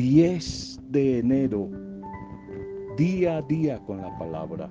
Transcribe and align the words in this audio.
10 0.00 0.80
de 0.92 1.18
enero, 1.18 1.68
día 2.96 3.36
a 3.36 3.42
día 3.42 3.78
con 3.80 4.00
la 4.00 4.18
palabra. 4.18 4.70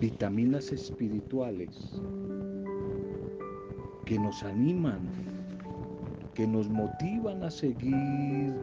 Vitaminas 0.00 0.72
espirituales 0.72 2.00
que 4.06 4.18
nos 4.18 4.42
animan, 4.42 5.10
que 6.32 6.46
nos 6.46 6.66
motivan 6.70 7.44
a 7.44 7.50
seguir 7.50 8.54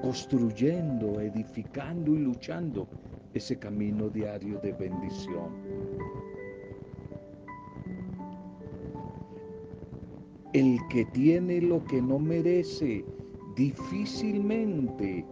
construyendo, 0.00 1.20
edificando 1.20 2.14
y 2.14 2.18
luchando 2.18 2.86
ese 3.34 3.58
camino 3.58 4.08
diario 4.08 4.60
de 4.60 4.72
bendición. 4.74 5.67
El 10.52 10.78
que 10.88 11.04
tiene 11.06 11.60
lo 11.60 11.84
que 11.84 12.00
no 12.00 12.18
merece 12.18 13.04
difícilmente 13.56 15.24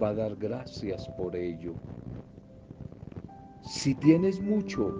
va 0.00 0.08
a 0.08 0.14
dar 0.14 0.36
gracias 0.36 1.08
por 1.16 1.34
ello. 1.34 1.74
Si 3.62 3.94
tienes 3.94 4.40
mucho, 4.40 4.94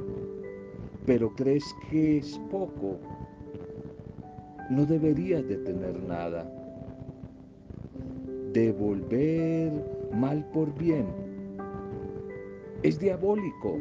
pero 1.06 1.34
crees 1.34 1.64
que 1.90 2.18
es 2.18 2.40
poco, 2.50 2.98
no 4.70 4.86
deberías 4.86 5.46
de 5.48 5.56
tener 5.56 6.00
nada. 6.02 6.50
Devolver 8.52 9.72
mal 10.12 10.44
por 10.52 10.72
bien 10.78 11.06
es 12.82 12.98
diabólico. 12.98 13.78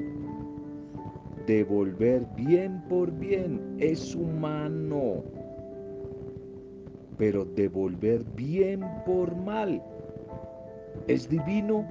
Devolver 1.48 2.26
bien 2.36 2.82
por 2.88 3.12
bien 3.12 3.76
es 3.80 4.16
humano. 4.16 5.24
Pero 7.22 7.46
devolver 7.46 8.24
bien 8.36 8.82
por 9.06 9.36
mal 9.36 9.80
es 11.08 11.30
divino 11.30 11.86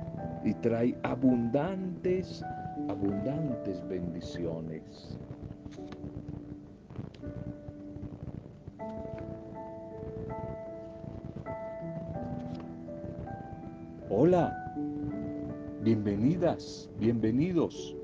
y 0.45 0.53
trae 0.55 0.99
abundantes, 1.05 2.43
abundantes 2.89 3.81
bendiciones. 3.89 5.17
Hola, 14.09 14.75
bienvenidas, 15.85 16.91
bienvenidos. 16.99 17.95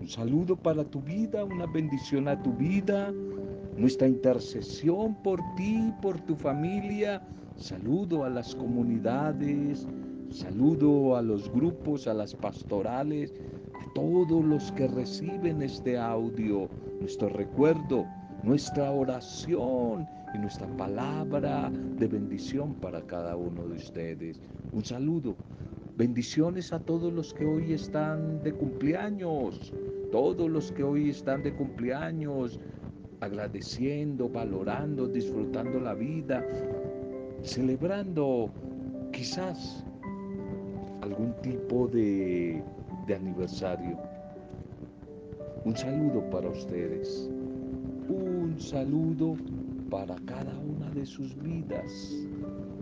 Un 0.00 0.08
saludo 0.08 0.56
para 0.56 0.82
tu 0.82 1.00
vida, 1.00 1.44
una 1.44 1.66
bendición 1.66 2.26
a 2.26 2.42
tu 2.42 2.52
vida, 2.54 3.12
nuestra 3.76 4.08
intercesión 4.08 5.14
por 5.22 5.40
ti, 5.56 5.92
por 6.00 6.18
tu 6.20 6.34
familia. 6.34 7.22
Saludo 7.56 8.24
a 8.24 8.30
las 8.30 8.54
comunidades, 8.54 9.86
saludo 10.30 11.16
a 11.16 11.22
los 11.22 11.50
grupos, 11.52 12.06
a 12.06 12.14
las 12.14 12.34
pastorales, 12.34 13.32
a 13.74 13.92
todos 13.94 14.44
los 14.44 14.72
que 14.72 14.88
reciben 14.88 15.62
este 15.62 15.98
audio, 15.98 16.68
nuestro 17.00 17.28
recuerdo, 17.28 18.06
nuestra 18.42 18.90
oración 18.90 20.06
y 20.34 20.38
nuestra 20.38 20.66
palabra 20.76 21.70
de 21.70 22.06
bendición 22.06 22.74
para 22.74 23.00
cada 23.02 23.36
uno 23.36 23.66
de 23.66 23.76
ustedes. 23.76 24.40
Un 24.72 24.84
saludo. 24.84 25.36
Bendiciones 25.96 26.74
a 26.74 26.78
todos 26.78 27.10
los 27.10 27.32
que 27.32 27.46
hoy 27.46 27.72
están 27.72 28.42
de 28.42 28.52
cumpleaños, 28.52 29.72
todos 30.12 30.50
los 30.50 30.70
que 30.72 30.82
hoy 30.82 31.08
están 31.08 31.42
de 31.42 31.54
cumpleaños, 31.54 32.60
agradeciendo, 33.20 34.28
valorando, 34.28 35.06
disfrutando 35.06 35.80
la 35.80 35.94
vida, 35.94 36.44
celebrando 37.42 38.50
quizás 39.12 39.84
algún 41.00 41.34
tipo 41.42 41.88
de, 41.88 42.62
de 43.06 43.14
aniversario. 43.14 43.98
Un 45.64 45.76
saludo 45.76 46.22
para 46.30 46.48
ustedes, 46.48 47.30
un 48.08 48.54
saludo 48.58 49.36
para 49.90 50.16
cada 50.26 50.58
una 50.58 50.90
de 50.90 51.06
sus 51.06 51.36
vidas. 51.42 52.26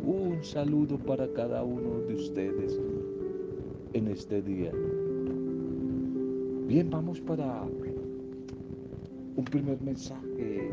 Un 0.05 0.43
saludo 0.43 0.99
para 0.99 1.27
cada 1.33 1.62
uno 1.62 2.00
de 2.06 2.15
ustedes 2.15 2.78
en 3.94 4.09
este 4.09 4.43
día. 4.43 4.71
Bien, 6.67 6.91
vamos 6.91 7.21
para 7.21 7.65
un 9.37 9.45
primer 9.45 9.81
mensaje, 9.83 10.71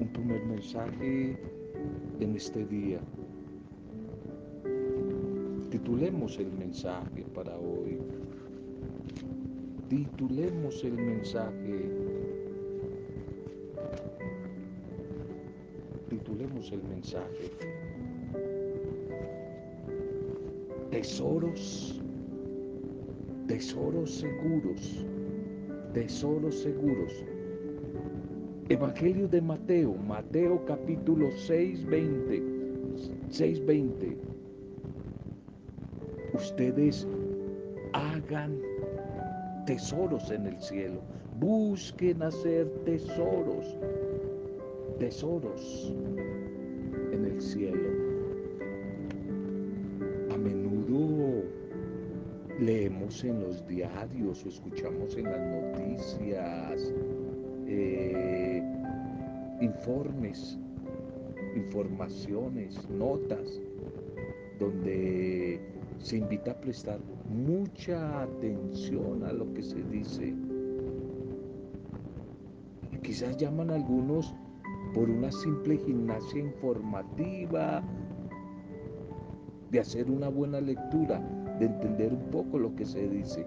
un 0.00 0.08
primer 0.12 0.44
mensaje 0.46 1.38
en 2.20 2.36
este 2.36 2.64
día. 2.66 3.00
Titulemos 5.70 6.38
el 6.38 6.52
mensaje 6.52 7.24
para 7.34 7.56
hoy. 7.56 7.98
Titulemos 9.88 10.84
el 10.84 10.94
mensaje. 10.94 11.90
Titulemos 16.08 16.72
el 16.72 16.82
mensaje. 16.84 17.50
tesoros, 20.90 22.00
tesoros 23.46 24.10
seguros, 24.10 25.06
tesoros 25.94 26.54
seguros. 26.56 27.24
Evangelio 28.70 29.26
de 29.26 29.40
Mateo, 29.40 29.96
Mateo 29.96 30.64
capítulo 30.64 31.28
6, 31.32 31.84
20, 31.86 32.42
6, 33.28 33.66
20. 33.66 34.16
Ustedes 36.34 37.06
hagan 37.92 38.56
tesoros 39.66 40.30
en 40.30 40.46
el 40.46 40.60
cielo, 40.60 41.00
busquen 41.40 42.22
hacer 42.22 42.68
tesoros, 42.84 43.76
tesoros 45.00 45.92
en 47.12 47.24
el 47.24 47.42
cielo. 47.42 48.10
leemos 52.60 53.24
en 53.24 53.40
los 53.40 53.66
diarios 53.66 54.44
o 54.44 54.48
escuchamos 54.48 55.16
en 55.16 55.24
las 55.24 55.40
noticias 55.40 56.92
eh, 57.66 58.59
informes, 59.60 60.58
informaciones, 61.54 62.88
notas, 62.90 63.60
donde 64.58 65.60
se 65.98 66.18
invita 66.18 66.52
a 66.52 66.60
prestar 66.60 66.98
mucha 67.28 68.22
atención 68.22 69.24
a 69.24 69.32
lo 69.32 69.52
que 69.54 69.62
se 69.62 69.82
dice. 69.84 70.34
Quizás 73.02 73.36
llaman 73.36 73.70
algunos 73.70 74.34
por 74.94 75.08
una 75.08 75.30
simple 75.32 75.78
gimnasia 75.78 76.40
informativa, 76.40 77.82
de 79.70 79.80
hacer 79.80 80.10
una 80.10 80.28
buena 80.28 80.60
lectura, 80.60 81.20
de 81.58 81.66
entender 81.66 82.12
un 82.12 82.30
poco 82.30 82.58
lo 82.58 82.74
que 82.74 82.84
se 82.84 83.08
dice. 83.08 83.46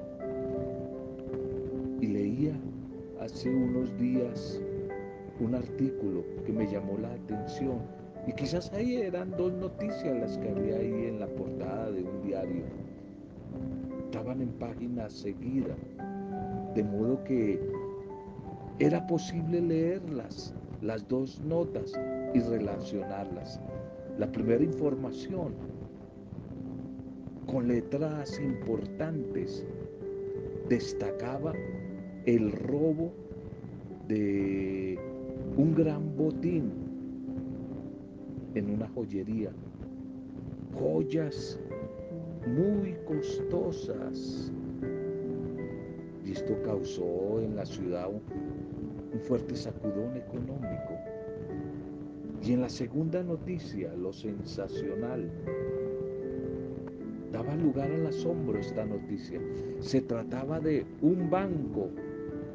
Y 1.99 2.07
leía 2.07 2.57
hace 3.19 3.49
unos 3.49 3.97
días 3.97 4.61
un 5.39 5.55
artículo 5.55 6.23
que 6.45 6.51
me 6.51 6.69
llamó 6.71 6.97
la 6.97 7.11
atención 7.13 7.79
y 8.27 8.33
quizás 8.33 8.71
ahí 8.73 8.95
eran 8.97 9.31
dos 9.31 9.53
noticias 9.53 10.17
las 10.17 10.37
que 10.37 10.49
había 10.49 10.77
ahí 10.77 11.07
en 11.07 11.19
la 11.19 11.27
portada 11.27 11.91
de 11.91 12.03
un 12.03 12.21
diario. 12.21 12.63
Estaban 14.05 14.41
en 14.41 14.49
página 14.53 15.09
seguida, 15.09 15.75
de 16.73 16.83
modo 16.83 17.23
que 17.23 17.59
era 18.79 19.05
posible 19.07 19.61
leerlas, 19.61 20.53
las 20.81 21.07
dos 21.07 21.41
notas, 21.41 21.93
y 22.33 22.39
relacionarlas. 22.39 23.59
La 24.17 24.31
primera 24.31 24.63
información 24.63 25.53
con 27.47 27.67
letras 27.67 28.39
importantes 28.39 29.65
destacaba 30.69 31.53
el 32.25 32.51
robo 32.51 33.11
de 34.07 34.97
un 35.57 35.75
gran 35.75 36.15
botín 36.15 36.71
en 38.55 38.69
una 38.69 38.87
joyería. 38.89 39.51
Joyas 40.79 41.59
muy 42.47 42.95
costosas. 43.05 44.51
Y 46.25 46.31
esto 46.31 46.55
causó 46.63 47.41
en 47.41 47.55
la 47.55 47.65
ciudad 47.65 48.09
un, 48.09 48.21
fuerte 49.21 49.55
sacudón 49.55 50.17
económico. 50.17 50.93
Y 52.41 52.53
en 52.53 52.61
la 52.61 52.69
segunda 52.69 53.23
noticia, 53.23 53.93
lo 53.93 54.11
sensacional, 54.11 55.29
daba 57.31 57.55
lugar 57.55 57.91
al 57.91 58.07
asombro 58.07 58.59
esta 58.59 58.85
noticia. 58.85 59.39
Se 59.79 60.01
trataba 60.01 60.59
de 60.59 60.85
un 61.01 61.29
banco, 61.29 61.89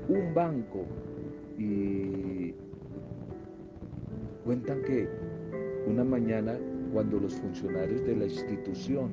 un 0.08 0.34
banco, 0.34 0.84
y 1.56 2.54
Cuentan 4.48 4.80
que 4.80 5.06
una 5.86 6.04
mañana 6.04 6.58
cuando 6.94 7.20
los 7.20 7.34
funcionarios 7.34 8.02
de 8.06 8.16
la 8.16 8.24
institución, 8.24 9.10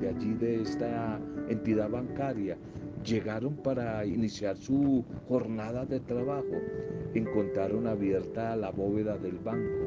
de 0.00 0.08
allí 0.08 0.32
de 0.32 0.62
esta 0.62 1.20
entidad 1.50 1.90
bancaria, 1.90 2.56
llegaron 3.04 3.54
para 3.56 4.06
iniciar 4.06 4.56
su 4.56 5.04
jornada 5.28 5.84
de 5.84 6.00
trabajo, 6.00 6.56
encontraron 7.12 7.86
abierta 7.86 8.56
la 8.56 8.70
bóveda 8.70 9.18
del 9.18 9.36
banco 9.40 9.84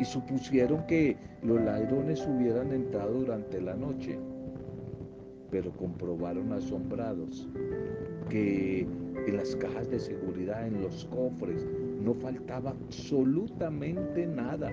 y 0.00 0.04
supusieron 0.04 0.84
que 0.88 1.16
los 1.44 1.60
ladrones 1.60 2.26
hubieran 2.26 2.72
entrado 2.72 3.20
durante 3.20 3.60
la 3.60 3.76
noche, 3.76 4.18
pero 5.48 5.70
comprobaron 5.76 6.52
asombrados 6.52 7.48
que 8.28 8.80
en 8.80 9.36
las 9.36 9.54
cajas 9.54 9.88
de 9.88 10.00
seguridad, 10.00 10.66
en 10.66 10.82
los 10.82 11.04
cofres, 11.04 11.64
no 12.02 12.14
faltaba 12.14 12.70
absolutamente 12.70 14.26
nada. 14.26 14.70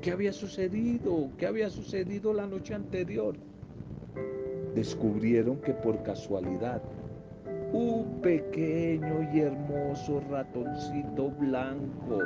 ¿Qué 0.00 0.12
había 0.12 0.32
sucedido? 0.32 1.30
¿Qué 1.36 1.46
había 1.46 1.70
sucedido 1.70 2.32
la 2.32 2.46
noche 2.46 2.74
anterior? 2.74 3.36
Descubrieron 4.74 5.56
que 5.60 5.72
por 5.72 6.02
casualidad 6.02 6.82
un 7.72 8.20
pequeño 8.22 9.28
y 9.32 9.40
hermoso 9.40 10.22
ratoncito 10.30 11.30
blanco 11.30 12.20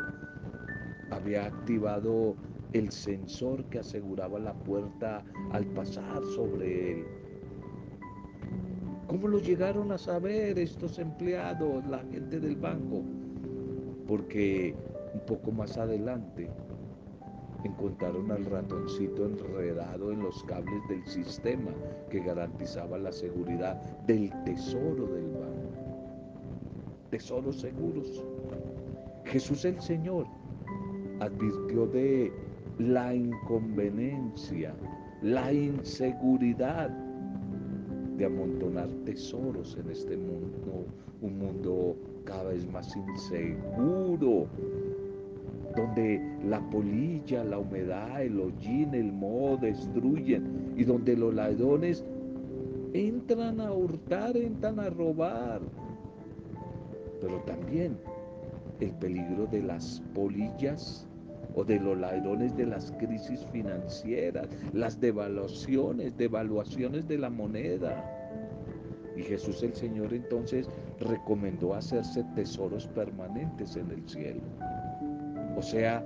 había 1.10 1.46
activado 1.46 2.36
el 2.72 2.90
sensor 2.90 3.64
que 3.64 3.78
aseguraba 3.78 4.38
la 4.38 4.52
puerta 4.52 5.24
al 5.52 5.64
pasar 5.66 6.22
sobre 6.36 6.92
él. 6.92 7.04
¿Cómo 9.06 9.26
lo 9.26 9.40
llegaron 9.40 9.90
a 9.90 9.98
saber 9.98 10.58
estos 10.58 10.98
empleados, 11.00 11.84
la 11.86 11.98
gente 12.12 12.38
del 12.38 12.56
banco? 12.56 13.02
Porque 14.10 14.74
un 15.14 15.20
poco 15.20 15.52
más 15.52 15.78
adelante 15.78 16.50
encontraron 17.62 18.32
al 18.32 18.44
ratoncito 18.44 19.24
enredado 19.24 20.10
en 20.10 20.20
los 20.20 20.42
cables 20.42 20.82
del 20.88 21.06
sistema 21.06 21.70
que 22.10 22.18
garantizaba 22.18 22.98
la 22.98 23.12
seguridad 23.12 23.80
del 24.08 24.32
tesoro 24.42 25.06
del 25.06 25.28
banco. 25.28 25.70
Tesoros 27.10 27.60
seguros. 27.60 28.24
Jesús 29.26 29.64
el 29.64 29.80
Señor 29.80 30.26
advirtió 31.20 31.86
de 31.86 32.32
la 32.78 33.14
inconveniencia, 33.14 34.74
la 35.22 35.52
inseguridad 35.52 36.90
de 38.16 38.24
amontonar 38.24 38.88
tesoros 39.04 39.76
en 39.76 39.88
este 39.88 40.16
mundo, 40.16 40.84
un 41.22 41.38
mundo 41.38 41.96
cada 42.24 42.44
vez 42.44 42.70
más 42.70 42.94
inseguro, 42.96 44.46
donde 45.76 46.20
la 46.44 46.60
polilla, 46.70 47.44
la 47.44 47.58
humedad, 47.58 48.22
el 48.22 48.40
hollín, 48.40 48.94
el 48.94 49.12
moho 49.12 49.56
destruyen 49.56 50.74
y 50.76 50.84
donde 50.84 51.16
los 51.16 51.34
ladrones 51.34 52.04
entran 52.92 53.60
a 53.60 53.72
hurtar, 53.72 54.36
entran 54.36 54.80
a 54.80 54.90
robar. 54.90 55.60
Pero 57.20 57.38
también 57.42 57.96
el 58.80 58.92
peligro 58.92 59.46
de 59.46 59.62
las 59.62 60.02
polillas 60.14 61.06
o 61.54 61.64
de 61.64 61.78
los 61.78 61.98
ladrones 61.98 62.56
de 62.56 62.66
las 62.66 62.92
crisis 62.92 63.46
financieras, 63.52 64.48
las 64.72 65.00
devaluaciones, 65.00 66.16
devaluaciones 66.16 67.06
de 67.06 67.18
la 67.18 67.30
moneda. 67.30 68.04
Y 69.16 69.22
Jesús 69.22 69.62
el 69.62 69.74
Señor 69.74 70.14
entonces 70.14 70.68
recomendó 71.00 71.74
hacerse 71.74 72.24
tesoros 72.34 72.86
permanentes 72.88 73.76
en 73.76 73.90
el 73.90 74.08
cielo. 74.08 74.40
O 75.56 75.62
sea, 75.62 76.04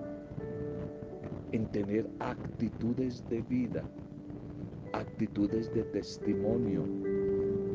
en 1.53 1.67
tener 1.67 2.09
actitudes 2.21 3.25
de 3.29 3.43
vida, 3.43 3.85
actitudes 4.93 5.73
de 5.75 5.83
testimonio, 5.85 6.85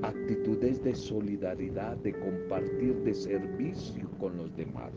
actitudes 0.02 0.84
de 0.84 0.96
solidaridad, 0.96 1.98
de 1.98 2.14
compartir, 2.14 2.96
de 3.04 3.14
servicio 3.14 4.10
con 4.20 4.38
los 4.38 4.56
demás 4.56 4.92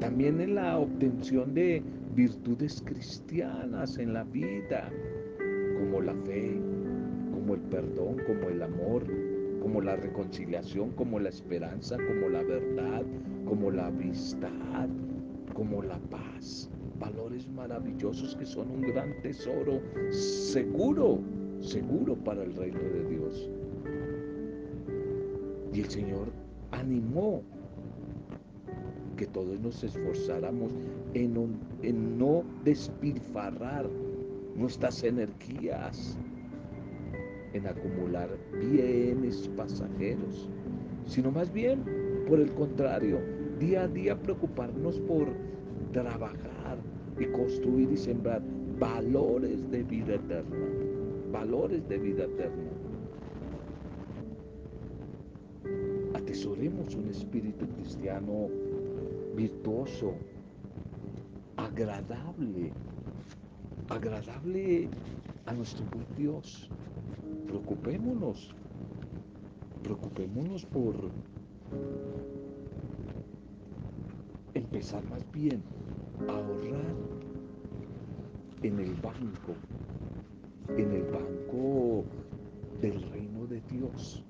también 0.00 0.40
en 0.40 0.54
la 0.54 0.78
obtención 0.78 1.54
de 1.54 1.82
virtudes 2.14 2.82
cristianas 2.84 3.98
en 3.98 4.14
la 4.14 4.24
vida, 4.24 4.90
como 5.78 6.00
la 6.00 6.14
fe, 6.24 6.58
como 7.32 7.54
el 7.54 7.60
perdón, 7.62 8.16
como 8.26 8.48
el 8.48 8.62
amor, 8.62 9.04
como 9.60 9.80
la 9.80 9.96
reconciliación, 9.96 10.90
como 10.92 11.18
la 11.18 11.28
esperanza, 11.28 11.96
como 11.96 12.28
la 12.28 12.42
verdad, 12.42 13.02
como 13.46 13.70
la 13.70 13.86
amistad, 13.86 14.88
como 15.54 15.82
la 15.82 15.98
paz. 16.10 16.70
Valores 16.98 17.48
maravillosos 17.48 18.34
que 18.36 18.46
son 18.46 18.70
un 18.70 18.82
gran 18.82 19.20
tesoro 19.22 19.80
seguro, 20.10 21.20
seguro 21.60 22.16
para 22.16 22.42
el 22.42 22.54
reino 22.54 22.80
de 22.80 23.04
Dios. 23.08 23.50
Y 25.72 25.80
el 25.80 25.90
Señor 25.90 26.28
animó 26.72 27.42
que 29.16 29.26
todos 29.26 29.60
nos 29.60 29.82
esforzáramos 29.82 30.72
en, 31.14 31.58
en 31.82 32.18
no 32.18 32.44
despilfarrar 32.64 33.88
nuestras 34.56 35.02
energías 35.02 36.18
en 37.52 37.66
acumular 37.66 38.28
bienes 38.60 39.48
pasajeros, 39.56 40.48
sino 41.06 41.30
más 41.30 41.52
bien, 41.52 41.82
por 42.28 42.40
el 42.40 42.50
contrario, 42.52 43.18
día 43.58 43.82
a 43.82 43.88
día 43.88 44.20
preocuparnos 44.20 45.00
por 45.00 45.28
trabajar 45.92 46.78
y 47.18 47.26
construir 47.26 47.90
y 47.92 47.96
sembrar 47.96 48.42
valores 48.78 49.70
de 49.70 49.82
vida 49.82 50.14
eterna, 50.14 50.68
valores 51.32 51.88
de 51.88 51.98
vida 51.98 52.24
eterna. 52.24 52.70
Atesoremos 56.14 56.94
un 56.94 57.08
espíritu 57.08 57.66
cristiano 57.68 58.48
virtuoso, 59.34 60.14
agradable, 61.56 62.72
agradable 63.88 64.88
a 65.46 65.52
nuestro 65.54 65.84
buen 65.86 66.06
Dios. 66.16 66.70
Preocupémonos, 67.48 68.54
preocupémonos 69.82 70.66
por 70.66 70.94
empezar 74.52 75.02
más 75.08 75.24
bien 75.32 75.62
a 76.28 76.32
ahorrar 76.32 76.94
en 78.62 78.78
el 78.78 78.94
banco, 78.96 79.54
en 80.76 80.92
el 80.92 81.04
banco 81.04 82.04
del 82.82 83.00
reino 83.10 83.46
de 83.46 83.62
Dios, 83.62 84.22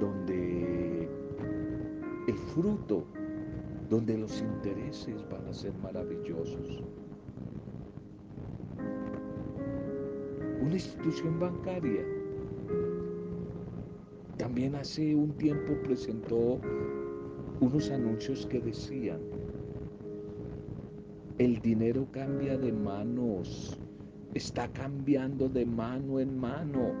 donde 0.00 1.08
el 2.28 2.38
fruto 2.54 3.04
donde 3.90 4.16
los 4.16 4.40
intereses 4.40 5.28
van 5.28 5.46
a 5.48 5.52
ser 5.52 5.74
maravillosos. 5.82 6.84
Una 10.64 10.76
institución 10.76 11.38
bancaria 11.38 12.02
también 14.38 14.74
hace 14.76 15.14
un 15.14 15.36
tiempo 15.36 15.74
presentó 15.82 16.58
unos 17.60 17.90
anuncios 17.90 18.46
que 18.46 18.60
decían, 18.60 19.20
el 21.36 21.60
dinero 21.60 22.08
cambia 22.12 22.56
de 22.56 22.72
manos, 22.72 23.78
está 24.32 24.66
cambiando 24.72 25.50
de 25.50 25.66
mano 25.66 26.18
en 26.18 26.38
mano. 26.38 26.94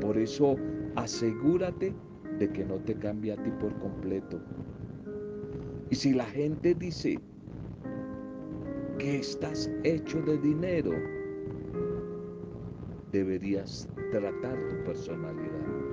Por 0.00 0.16
eso 0.16 0.54
asegúrate 0.94 1.92
de 2.38 2.48
que 2.52 2.64
no 2.64 2.76
te 2.76 2.94
cambie 2.94 3.32
a 3.32 3.42
ti 3.42 3.50
por 3.58 3.76
completo. 3.80 4.40
Y 5.90 5.96
si 5.96 6.14
la 6.14 6.26
gente 6.26 6.76
dice 6.76 7.18
que 8.98 9.18
estás 9.18 9.68
hecho 9.82 10.22
de 10.22 10.38
dinero, 10.38 11.17
deberías 13.12 13.88
tratar 14.10 14.58
tu 14.68 14.84
personalidad. 14.84 15.88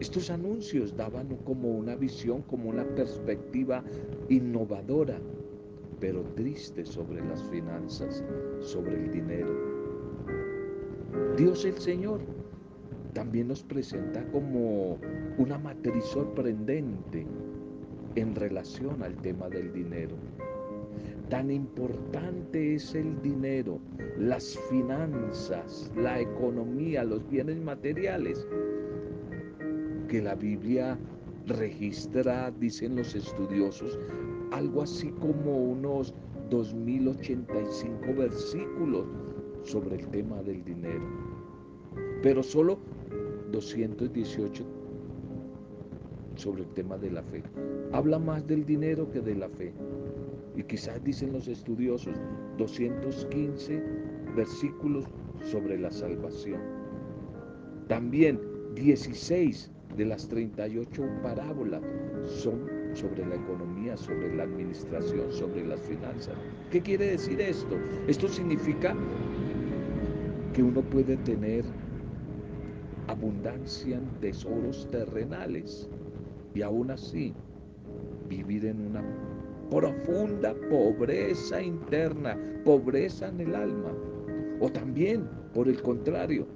Estos 0.00 0.30
anuncios 0.30 0.96
daban 0.96 1.36
como 1.44 1.70
una 1.70 1.96
visión, 1.96 2.42
como 2.42 2.70
una 2.70 2.84
perspectiva 2.94 3.82
innovadora, 4.28 5.18
pero 5.98 6.22
triste 6.36 6.84
sobre 6.84 7.20
las 7.26 7.42
finanzas, 7.44 8.22
sobre 8.60 8.94
el 8.94 9.10
dinero. 9.10 9.78
Dios 11.36 11.64
el 11.64 11.76
Señor 11.78 12.20
también 13.12 13.48
nos 13.48 13.64
presenta 13.64 14.24
como 14.30 14.98
una 15.38 15.58
matriz 15.58 16.04
sorprendente 16.04 17.26
en 18.14 18.34
relación 18.36 19.02
al 19.02 19.16
tema 19.16 19.48
del 19.48 19.72
dinero. 19.72 20.14
Tan 21.28 21.50
importante 21.50 22.76
es 22.76 22.94
el 22.94 23.20
dinero, 23.20 23.78
las 24.16 24.58
finanzas, 24.70 25.92
la 25.94 26.20
economía, 26.20 27.04
los 27.04 27.28
bienes 27.28 27.60
materiales, 27.60 28.46
que 30.08 30.22
la 30.22 30.34
Biblia 30.34 30.98
registra, 31.46 32.50
dicen 32.58 32.96
los 32.96 33.14
estudiosos, 33.14 33.98
algo 34.52 34.82
así 34.82 35.10
como 35.20 35.54
unos 35.54 36.14
2085 36.48 38.14
versículos 38.16 39.06
sobre 39.64 39.96
el 39.96 40.08
tema 40.08 40.42
del 40.42 40.64
dinero, 40.64 41.04
pero 42.22 42.42
solo 42.42 42.78
218 43.52 44.64
sobre 46.36 46.62
el 46.62 46.68
tema 46.68 46.96
de 46.96 47.10
la 47.10 47.22
fe. 47.22 47.42
Habla 47.92 48.18
más 48.18 48.46
del 48.46 48.64
dinero 48.64 49.10
que 49.10 49.20
de 49.20 49.34
la 49.34 49.48
fe. 49.50 49.74
Y 50.58 50.64
quizás 50.64 51.02
dicen 51.04 51.32
los 51.32 51.46
estudiosos 51.46 52.16
215 52.58 53.80
versículos 54.34 55.04
sobre 55.44 55.78
la 55.78 55.92
salvación. 55.92 56.60
También 57.86 58.40
16 58.74 59.70
de 59.96 60.04
las 60.04 60.26
38 60.26 61.02
parábolas 61.22 61.80
son 62.26 62.68
sobre 62.92 63.24
la 63.24 63.36
economía, 63.36 63.96
sobre 63.96 64.34
la 64.34 64.42
administración, 64.42 65.30
sobre 65.30 65.64
las 65.64 65.80
finanzas. 65.82 66.34
¿Qué 66.72 66.80
quiere 66.82 67.12
decir 67.12 67.40
esto? 67.40 67.78
Esto 68.08 68.26
significa 68.26 68.96
que 70.54 70.64
uno 70.64 70.82
puede 70.82 71.18
tener 71.18 71.64
abundancia 73.06 73.96
en 73.96 74.08
tesoros 74.20 74.88
terrenales 74.90 75.88
y 76.52 76.62
aún 76.62 76.90
así 76.90 77.32
vivir 78.28 78.66
en 78.66 78.88
una 78.88 79.04
profunda 79.70 80.54
pobreza 80.70 81.62
interna, 81.62 82.36
pobreza 82.64 83.28
en 83.28 83.40
el 83.40 83.54
alma. 83.54 83.92
O 84.60 84.68
también, 84.70 85.28
por 85.54 85.68
el 85.68 85.80
contrario, 85.82 86.46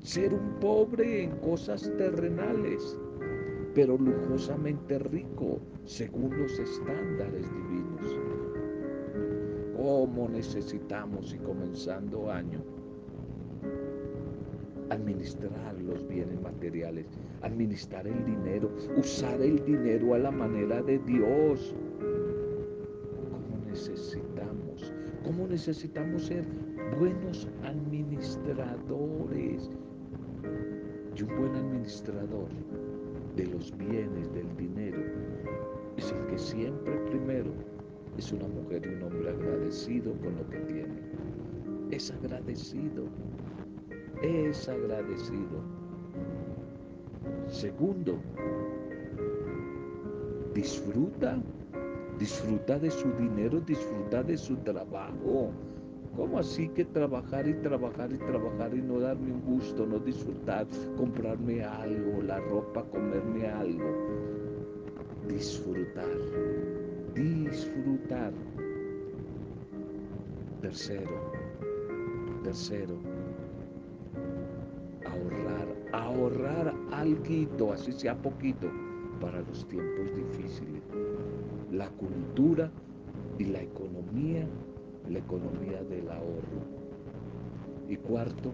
ser 0.00 0.32
un 0.32 0.58
pobre 0.60 1.24
en 1.24 1.30
cosas 1.38 1.90
terrenales, 1.98 2.98
pero 3.74 3.98
lujosamente 3.98 4.98
rico 4.98 5.60
según 5.84 6.38
los 6.38 6.58
estándares 6.58 7.46
divinos. 7.52 8.18
¿Cómo 9.76 10.28
necesitamos 10.28 11.34
y 11.34 11.38
comenzando 11.38 12.30
año 12.30 12.79
administrar 14.90 15.74
los 15.80 16.06
bienes 16.06 16.40
materiales, 16.40 17.06
administrar 17.42 18.06
el 18.06 18.24
dinero, 18.24 18.70
usar 18.96 19.40
el 19.40 19.64
dinero 19.64 20.14
a 20.14 20.18
la 20.18 20.30
manera 20.30 20.82
de 20.82 20.98
Dios? 20.98 21.74
¿Cómo 23.30 23.64
necesitamos? 23.66 24.92
¿Cómo 25.24 25.46
necesitamos 25.46 26.26
ser 26.26 26.44
buenos 26.98 27.48
administradores? 27.64 29.70
Y 31.16 31.22
un 31.22 31.36
buen 31.36 31.54
administrador 31.54 32.48
de 33.36 33.46
los 33.46 33.76
bienes, 33.76 34.32
del 34.32 34.56
dinero, 34.56 34.98
es 35.96 36.12
el 36.12 36.26
que 36.26 36.38
siempre 36.38 36.96
primero 37.10 37.50
es 38.16 38.32
una 38.32 38.48
mujer 38.48 38.82
y 38.84 38.88
un 38.88 39.02
hombre 39.02 39.30
agradecido 39.30 40.12
con 40.14 40.36
lo 40.36 40.48
que 40.50 40.58
tiene. 40.60 41.00
Es 41.90 42.10
agradecido, 42.10 43.04
es 44.22 44.68
agradecido. 44.68 45.62
Segundo, 47.48 48.18
disfruta, 50.54 51.38
disfruta 52.18 52.78
de 52.78 52.90
su 52.90 53.10
dinero, 53.12 53.60
disfruta 53.60 54.22
de 54.22 54.36
su 54.36 54.56
trabajo. 54.58 55.50
¿Cómo 56.16 56.38
así 56.38 56.68
que 56.68 56.84
trabajar 56.84 57.46
y 57.46 57.54
trabajar 57.54 58.12
y 58.12 58.18
trabajar 58.18 58.74
y 58.74 58.82
no 58.82 58.98
darme 59.00 59.32
un 59.32 59.40
gusto, 59.42 59.86
no 59.86 59.98
disfrutar, 59.98 60.66
comprarme 60.96 61.62
algo, 61.64 62.22
la 62.22 62.40
ropa, 62.40 62.84
comerme 62.90 63.46
algo? 63.46 63.84
Disfrutar, 65.28 66.18
disfrutar. 67.14 68.32
Tercero, 70.60 71.32
tercero, 72.42 72.98
ahorrar, 75.10 75.68
ahorrar 75.92 76.74
algo, 76.92 77.72
así 77.72 77.92
sea 77.92 78.16
poquito, 78.16 78.70
para 79.20 79.40
los 79.42 79.66
tiempos 79.68 80.14
difíciles. 80.14 80.82
La 81.70 81.88
cultura 81.90 82.70
y 83.38 83.44
la 83.44 83.62
economía 83.62 84.46
la 85.08 85.18
economía 85.18 85.82
del 85.84 86.08
ahorro. 86.10 86.62
Y 87.88 87.96
cuarto, 87.96 88.52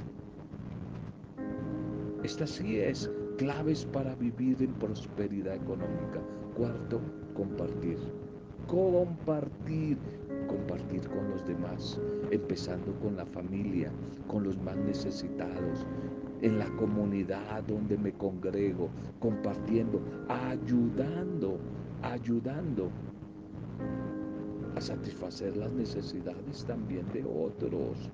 esta 2.23 2.47
sí 2.47 2.79
es 2.79 3.11
claves 3.37 3.85
para 3.85 4.15
vivir 4.15 4.57
en 4.63 4.73
prosperidad 4.75 5.55
económica. 5.55 6.21
Cuarto, 6.57 7.01
compartir. 7.35 7.99
Compartir, 8.67 9.99
compartir 10.49 11.09
con 11.09 11.31
los 11.31 11.47
demás, 11.47 12.01
empezando 12.33 12.93
con 13.01 13.17
la 13.17 13.27
familia, 13.27 13.93
con 14.27 14.43
los 14.43 14.59
más 14.63 14.77
necesitados, 14.77 15.87
en 16.47 16.61
la 16.61 16.69
comunidad 16.77 17.65
donde 17.65 17.99
me 17.99 18.13
congrego, 18.13 18.89
compartiendo, 19.19 20.01
ayudando, 20.29 21.59
ayudando 22.03 22.89
a 24.77 24.81
satisfacer 24.81 25.57
las 25.57 25.73
necesidades 25.73 26.65
también 26.65 27.05
de 27.13 27.25
otros, 27.25 28.13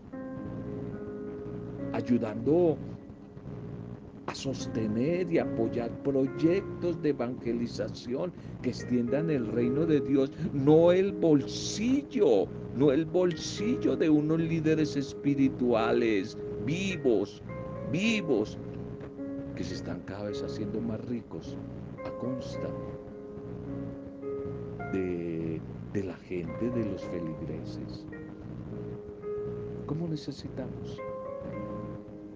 ayudando 1.93 2.79
a 4.25 4.35
sostener 4.35 5.31
y 5.31 5.39
apoyar 5.39 5.91
proyectos 6.03 7.03
de 7.03 7.11
evangelización 7.11 8.33
que 8.62 8.71
extiendan 8.71 9.29
el 9.29 9.47
reino 9.49 9.85
de 9.85 10.01
Dios, 10.01 10.33
no 10.55 10.91
el 10.91 11.12
bolsillo, 11.12 12.47
no 12.77 12.93
el 12.93 13.05
bolsillo 13.05 13.95
de 13.95 14.09
unos 14.09 14.41
líderes 14.41 14.97
espirituales 14.97 16.39
vivos, 16.65 17.43
vivos, 17.93 18.59
que 19.55 19.63
se 19.63 19.75
están 19.75 20.01
cada 20.01 20.25
vez 20.25 20.43
haciendo 20.43 20.81
más 20.81 21.01
ricos 21.05 21.57
a 22.05 22.11
consta 22.19 22.69
de 24.93 25.61
de 25.93 26.03
la 26.05 26.17
gente, 26.17 26.71
de 26.71 26.85
los 26.87 27.03
feligreses. 27.05 28.07
¿Cómo 29.87 30.09
necesitamos 30.09 30.99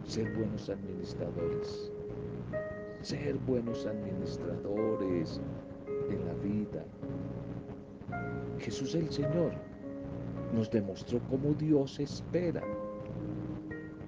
ser 0.04 0.30
buenos 0.36 0.68
administradores? 0.68 1.90
Ser 3.00 3.36
buenos 3.46 3.86
administradores 3.86 5.40
en 6.10 6.26
la 6.26 6.34
vida. 6.34 6.84
Jesús 8.58 8.94
el 8.94 9.10
Señor 9.10 9.52
nos 10.54 10.70
demostró 10.70 11.18
cómo 11.30 11.54
Dios 11.54 11.98
espera 11.98 12.62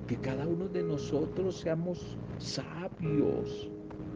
que 0.09 0.17
cada 0.17 0.49
uno 0.49 0.67
de 0.69 0.83
nosotros 0.83 1.59
seamos 1.59 2.17
sabios, 2.39 3.71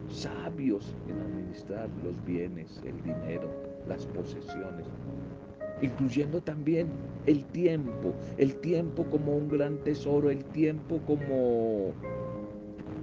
sabios 0.09 0.95
en 1.07 1.21
administrar 1.21 1.87
los 2.03 2.25
bienes, 2.25 2.81
el 2.83 3.01
dinero, 3.03 3.47
las 3.87 4.07
posesiones, 4.07 4.87
incluyendo 5.83 6.41
también 6.41 6.87
el 7.27 7.45
tiempo, 7.45 8.13
el 8.37 8.55
tiempo 8.55 9.05
como 9.05 9.37
un 9.37 9.47
gran 9.47 9.77
tesoro, 9.83 10.31
el 10.31 10.43
tiempo 10.45 10.99
como 11.05 11.93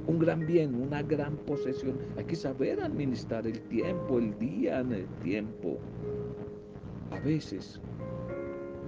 un 0.09 0.19
gran 0.19 0.45
bien, 0.45 0.75
una 0.75 1.03
gran 1.03 1.37
posesión. 1.37 1.97
Hay 2.17 2.25
que 2.25 2.35
saber 2.35 2.83
administrar 2.83 3.47
el 3.47 3.61
tiempo, 3.69 4.19
el 4.19 4.37
día 4.41 4.81
en 4.81 4.93
el 4.93 5.07
tiempo. 5.23 5.79
A 7.13 7.21
veces 7.21 7.81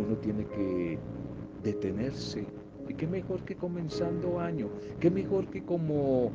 uno 0.00 0.16
tiene 0.16 0.44
que 0.46 0.98
detenerse. 1.62 2.44
Qué 2.96 3.06
mejor 3.06 3.44
que 3.44 3.56
comenzando 3.56 4.40
año, 4.40 4.68
qué 5.00 5.10
mejor 5.10 5.48
que 5.48 5.64
como 5.64 6.30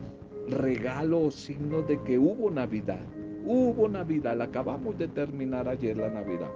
regalo 0.49 1.21
o 1.21 1.31
signo 1.31 1.81
de 1.81 2.01
que 2.03 2.17
hubo 2.17 2.49
Navidad. 2.49 3.05
Hubo 3.45 3.87
Navidad, 3.87 4.35
la 4.37 4.45
acabamos 4.45 4.97
de 4.97 5.07
terminar 5.07 5.69
ayer 5.69 5.95
la 5.95 6.09
Navidad 6.09 6.49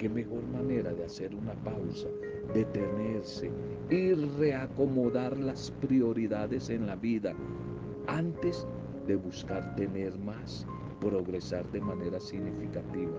qué 0.00 0.08
mejor 0.08 0.42
manera 0.46 0.94
de 0.94 1.04
hacer 1.04 1.34
una 1.34 1.52
pausa, 1.62 2.08
detenerse 2.54 3.50
y 3.90 4.14
reacomodar 4.14 5.38
las 5.38 5.70
prioridades 5.72 6.70
en 6.70 6.86
la 6.86 6.96
vida 6.96 7.34
antes 8.06 8.66
de 9.06 9.16
buscar 9.16 9.76
tener 9.76 10.18
más, 10.20 10.66
progresar 11.00 11.70
de 11.70 11.82
manera 11.82 12.18
significativa. 12.18 13.18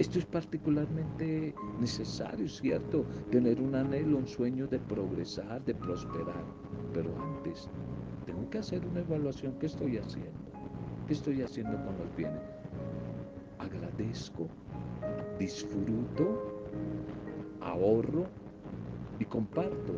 Esto 0.00 0.18
es 0.18 0.24
particularmente 0.24 1.54
necesario, 1.78 2.48
¿cierto? 2.48 3.04
Tener 3.30 3.60
un 3.60 3.74
anhelo, 3.74 4.16
un 4.16 4.26
sueño 4.26 4.66
de 4.66 4.78
progresar, 4.78 5.62
de 5.66 5.74
prosperar. 5.74 6.42
Pero 6.94 7.10
antes, 7.22 7.68
tengo 8.24 8.48
que 8.48 8.56
hacer 8.56 8.80
una 8.86 9.00
evaluación. 9.00 9.52
¿Qué 9.58 9.66
estoy 9.66 9.98
haciendo? 9.98 10.40
¿Qué 11.06 11.12
estoy 11.12 11.42
haciendo 11.42 11.76
con 11.84 11.98
los 11.98 12.16
bienes? 12.16 12.40
Agradezco 13.58 14.48
disfruto, 15.38 16.64
ahorro 17.60 18.24
y 19.18 19.26
comparto. 19.26 19.92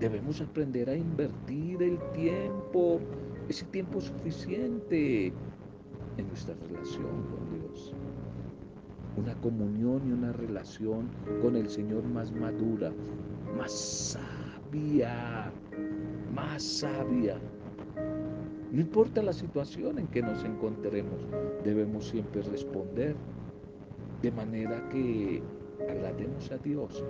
Debemos 0.00 0.40
aprender 0.40 0.90
a 0.90 0.96
invertir 0.96 1.80
el 1.80 2.00
tiempo, 2.12 2.98
ese 3.48 3.66
tiempo 3.66 4.00
suficiente 4.00 5.32
en 6.16 6.28
nuestra 6.28 6.54
relación 6.68 7.22
con 7.30 7.60
Dios. 7.60 7.94
Una 9.16 9.34
comunión 9.40 10.06
y 10.06 10.12
una 10.12 10.32
relación 10.32 11.08
con 11.40 11.56
el 11.56 11.68
Señor 11.68 12.04
más 12.04 12.32
madura, 12.32 12.92
más 13.56 13.72
sabia, 13.72 15.52
más 16.34 16.62
sabia. 16.62 17.40
No 18.72 18.80
importa 18.80 19.22
la 19.22 19.32
situación 19.32 19.98
en 19.98 20.06
que 20.08 20.20
nos 20.22 20.44
encontremos, 20.44 21.26
debemos 21.64 22.08
siempre 22.08 22.42
responder 22.42 23.16
de 24.22 24.32
manera 24.32 24.88
que 24.90 25.42
agrademos 25.88 26.50
a 26.50 26.58
Dios 26.58 27.04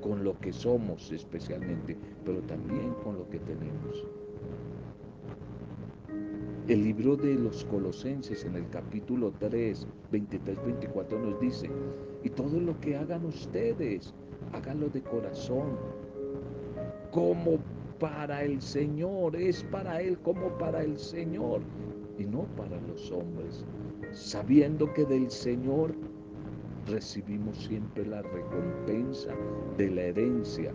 con 0.00 0.22
lo 0.22 0.38
que 0.38 0.52
somos 0.52 1.10
especialmente, 1.12 1.96
pero 2.24 2.40
también 2.42 2.94
con 3.02 3.16
lo 3.16 3.28
que 3.28 3.38
tenemos. 3.40 4.04
El 6.68 6.84
libro 6.84 7.16
de 7.16 7.34
los 7.34 7.64
Colosenses 7.64 8.44
en 8.44 8.54
el 8.56 8.68
capítulo 8.68 9.32
3, 9.38 9.86
23-24 10.12 11.18
nos 11.18 11.40
dice, 11.40 11.70
y 12.22 12.28
todo 12.28 12.60
lo 12.60 12.78
que 12.80 12.94
hagan 12.94 13.24
ustedes, 13.24 14.12
háganlo 14.52 14.90
de 14.90 15.00
corazón, 15.00 15.78
como 17.10 17.58
para 17.98 18.42
el 18.44 18.60
Señor, 18.60 19.34
es 19.34 19.64
para 19.64 20.02
Él 20.02 20.18
como 20.18 20.58
para 20.58 20.82
el 20.82 20.98
Señor 20.98 21.62
y 22.18 22.26
no 22.26 22.42
para 22.54 22.78
los 22.82 23.10
hombres, 23.12 23.64
sabiendo 24.12 24.92
que 24.92 25.06
del 25.06 25.30
Señor 25.30 25.94
recibimos 26.86 27.56
siempre 27.64 28.04
la 28.04 28.20
recompensa 28.20 29.34
de 29.78 29.90
la 29.90 30.02
herencia, 30.02 30.74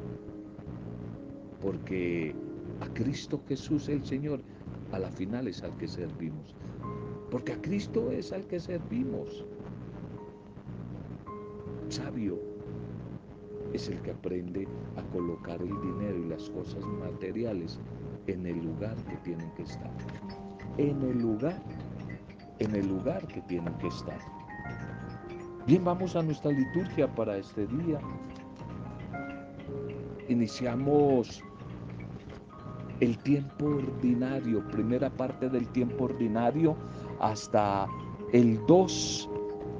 porque 1.61 2.33
a 2.79 2.87
Cristo 2.95 3.39
Jesús 3.47 3.89
el 3.89 4.03
Señor 4.03 4.41
a 4.93 4.99
la 4.99 5.09
final 5.09 5.47
es 5.47 5.63
al 5.63 5.75
que 5.77 5.87
servimos, 5.87 6.55
porque 7.31 7.53
a 7.53 7.61
Cristo 7.61 8.11
es 8.11 8.31
al 8.31 8.45
que 8.45 8.59
servimos. 8.59 9.43
Sabio 11.89 12.39
es 13.73 13.89
el 13.89 13.99
que 14.01 14.11
aprende 14.11 14.67
a 14.95 15.01
colocar 15.11 15.59
el 15.61 15.81
dinero 15.81 16.17
y 16.17 16.29
las 16.29 16.47
cosas 16.51 16.85
materiales 16.85 17.79
en 18.27 18.45
el 18.45 18.63
lugar 18.63 18.95
que 19.05 19.17
tienen 19.17 19.49
que 19.55 19.63
estar. 19.63 19.91
En 20.77 21.01
el 21.01 21.19
lugar, 21.19 21.61
en 22.59 22.75
el 22.75 22.87
lugar 22.87 23.27
que 23.27 23.41
tienen 23.41 23.73
que 23.79 23.87
estar. 23.87 24.19
Bien, 25.65 25.83
vamos 25.83 26.15
a 26.15 26.21
nuestra 26.21 26.51
liturgia 26.51 27.07
para 27.15 27.37
este 27.37 27.65
día. 27.65 27.99
Iniciamos 30.29 31.43
el 33.03 33.17
tiempo 33.17 33.65
ordinario, 33.65 34.65
primera 34.69 35.09
parte 35.09 35.49
del 35.49 35.67
tiempo 35.69 36.05
ordinario 36.05 36.77
hasta 37.19 37.85
el 38.31 38.65
2, 38.65 39.29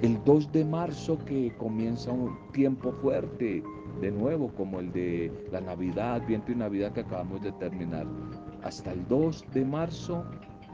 el 0.02 0.22
2 0.26 0.52
de 0.52 0.66
marzo 0.66 1.18
que 1.26 1.56
comienza 1.58 2.12
un 2.12 2.38
tiempo 2.52 2.92
fuerte, 2.92 3.64
de 4.02 4.12
nuevo 4.12 4.50
como 4.50 4.82
el 4.82 4.92
de 4.92 5.32
la 5.54 5.62
Navidad, 5.62 6.22
viento 6.28 6.52
y 6.52 6.56
Navidad 6.56 6.92
que 6.92 7.00
acabamos 7.00 7.42
de 7.42 7.54
terminar. 7.54 8.06
Hasta 8.62 8.92
el 8.92 9.08
2 9.08 9.46
de 9.54 9.64
marzo, 9.64 10.26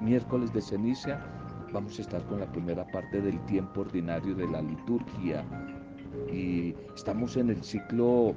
miércoles 0.02 0.52
de 0.52 0.62
ceniza, 0.62 1.24
vamos 1.72 2.00
a 2.00 2.02
estar 2.02 2.24
con 2.24 2.40
la 2.40 2.52
primera 2.52 2.84
parte 2.88 3.22
del 3.22 3.40
tiempo 3.46 3.82
ordinario 3.82 4.34
de 4.34 4.48
la 4.48 4.64
liturgia. 4.64 5.46
Y 6.34 6.74
estamos 6.96 7.38
en 7.38 7.52
el 7.52 7.64
ciclo 7.64 8.34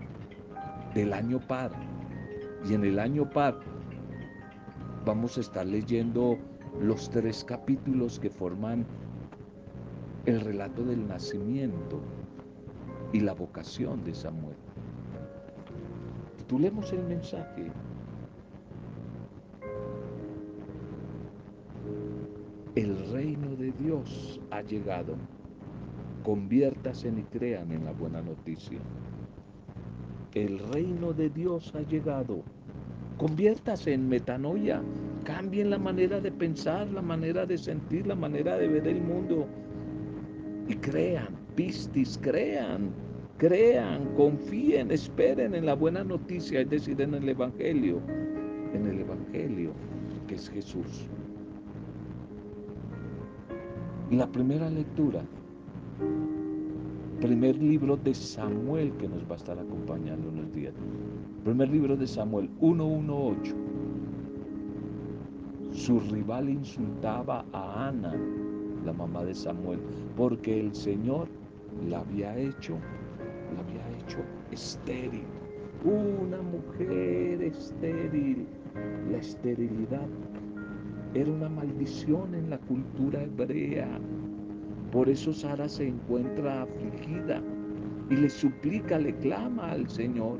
del 0.95 1.15
año 1.15 1.41
par. 1.49 1.71
Y 2.69 2.75
en 2.75 2.85
el 2.85 2.99
año 2.99 3.29
par 3.31 3.72
vamos 5.05 5.37
a 5.37 5.41
estar 5.41 5.67
leyendo 5.67 6.39
los 6.81 7.11
tres 7.11 7.45
capítulos 7.45 8.19
que 8.19 8.31
forman 8.31 8.87
el 10.27 10.41
relato 10.41 10.85
del 10.85 11.07
nacimiento 11.07 12.01
y 13.13 13.21
la 13.21 13.35
vocación 13.35 14.05
de 14.05 14.15
Samuel. 14.15 14.57
Titulemos 16.39 16.93
el 16.93 17.05
mensaje. 17.05 17.71
El 22.75 23.13
reino 23.13 23.55
de 23.57 23.73
Dios 23.73 24.41
ha 24.51 24.63
llegado. 24.63 25.17
Conviértase 26.23 27.09
y 27.09 27.23
crean 27.25 27.73
en 27.73 27.85
la 27.85 27.93
buena 27.93 28.23
noticia. 28.23 28.79
El 30.35 30.61
reino 30.71 31.13
de 31.13 31.29
Dios 31.29 31.75
ha 31.75 31.83
llegado 31.83 32.43
Conviértase 33.23 33.93
en 33.93 34.09
metanoia. 34.09 34.83
Cambien 35.23 35.71
la 35.71 35.79
manera 35.79 36.21
de 36.21 36.33
pensar, 36.33 36.91
la 36.91 37.03
manera 37.03 37.47
de 37.47 37.57
sentir, 37.57 38.05
la 38.05 38.17
manera 38.17 38.59
de 38.59 38.67
ver 38.67 38.89
el 38.89 39.01
mundo. 39.01 39.47
Y 40.67 40.75
crean, 40.75 41.29
pistis, 41.55 42.19
crean, 42.21 42.91
crean, 43.39 44.13
confíen, 44.17 44.91
esperen 44.91 45.55
en 45.55 45.67
la 45.67 45.75
buena 45.75 46.03
noticia, 46.03 46.63
es 46.63 46.71
decir, 46.71 47.01
en 47.01 47.15
el 47.15 47.29
Evangelio, 47.29 48.01
en 48.75 48.89
el 48.89 48.99
Evangelio 48.99 49.71
que 50.27 50.35
es 50.35 50.51
Jesús. 50.51 51.07
La 54.11 54.27
primera 54.27 54.69
lectura, 54.69 55.23
primer 57.23 57.57
libro 57.57 57.97
de 57.97 58.13
Samuel 58.15 58.93
que 58.99 59.09
nos 59.09 59.23
va 59.31 59.35
a 59.35 59.37
estar 59.37 59.57
acompañando 59.57 60.29
en 60.31 60.43
los 60.43 60.53
días. 60.53 60.75
Primer 61.45 61.69
libro 61.69 61.97
de 61.97 62.05
Samuel 62.05 62.51
118. 62.59 63.55
Su 65.71 66.01
rival 66.01 66.49
insultaba 66.49 67.45
a 67.53 67.89
Ana, 67.89 68.13
la 68.85 68.93
mamá 68.93 69.23
de 69.23 69.37
Samuel, 69.37 69.79
porque 70.17 70.59
el 70.59 70.75
Señor 70.75 71.29
la 71.89 72.01
había 72.01 72.37
hecho, 72.37 72.77
la 73.55 73.61
había 73.61 73.99
hecho 74.01 74.19
estéril. 74.51 75.23
Una 75.85 76.43
mujer 76.43 77.41
estéril. 77.41 78.49
La 79.13 79.19
esterilidad 79.19 80.09
era 81.15 81.31
una 81.31 81.49
maldición 81.49 82.35
en 82.35 82.51
la 82.51 82.59
cultura 82.59 83.23
hebrea. 83.23 84.01
Por 84.93 85.09
eso 85.09 85.33
Sara 85.33 85.71
se 85.71 85.89
encuentra 85.89 86.63
afligida 86.63 87.43
y 88.11 88.17
le 88.17 88.29
suplica, 88.29 88.99
le 88.99 89.15
clama 89.17 89.73
al 89.73 89.89
Señor. 89.89 90.39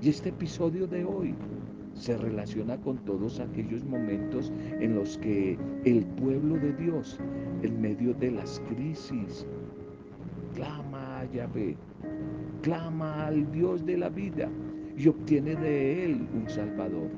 Y 0.00 0.08
este 0.08 0.30
episodio 0.30 0.86
de 0.86 1.04
hoy 1.04 1.34
se 1.92 2.16
relaciona 2.16 2.78
con 2.78 2.96
todos 3.04 3.38
aquellos 3.38 3.84
momentos 3.84 4.50
en 4.80 4.94
los 4.94 5.18
que 5.18 5.58
el 5.84 6.06
pueblo 6.06 6.56
de 6.56 6.72
Dios, 6.74 7.18
en 7.62 7.78
medio 7.78 8.14
de 8.14 8.30
las 8.30 8.60
crisis, 8.70 9.46
clama 10.54 11.20
a 11.20 11.24
Yahvé, 11.26 11.76
clama 12.62 13.26
al 13.26 13.52
Dios 13.52 13.84
de 13.84 13.98
la 13.98 14.08
vida 14.08 14.48
y 14.96 15.08
obtiene 15.08 15.56
de 15.56 16.06
él 16.06 16.26
un 16.34 16.48
Salvador. 16.48 17.10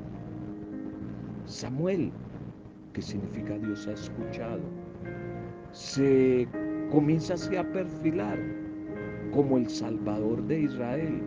Samuel, 1.45 2.11
que 2.93 3.03
significa 3.03 3.57
Dios 3.57 3.87
ha 3.87 3.93
escuchado, 3.93 4.78
se 5.73 6.47
comienza 6.91 7.35
así 7.35 7.57
a 7.57 7.71
perfilar 7.73 8.39
como 9.33 9.59
el 9.59 9.69
Salvador 9.69 10.43
de 10.47 10.61
Israel 10.63 11.21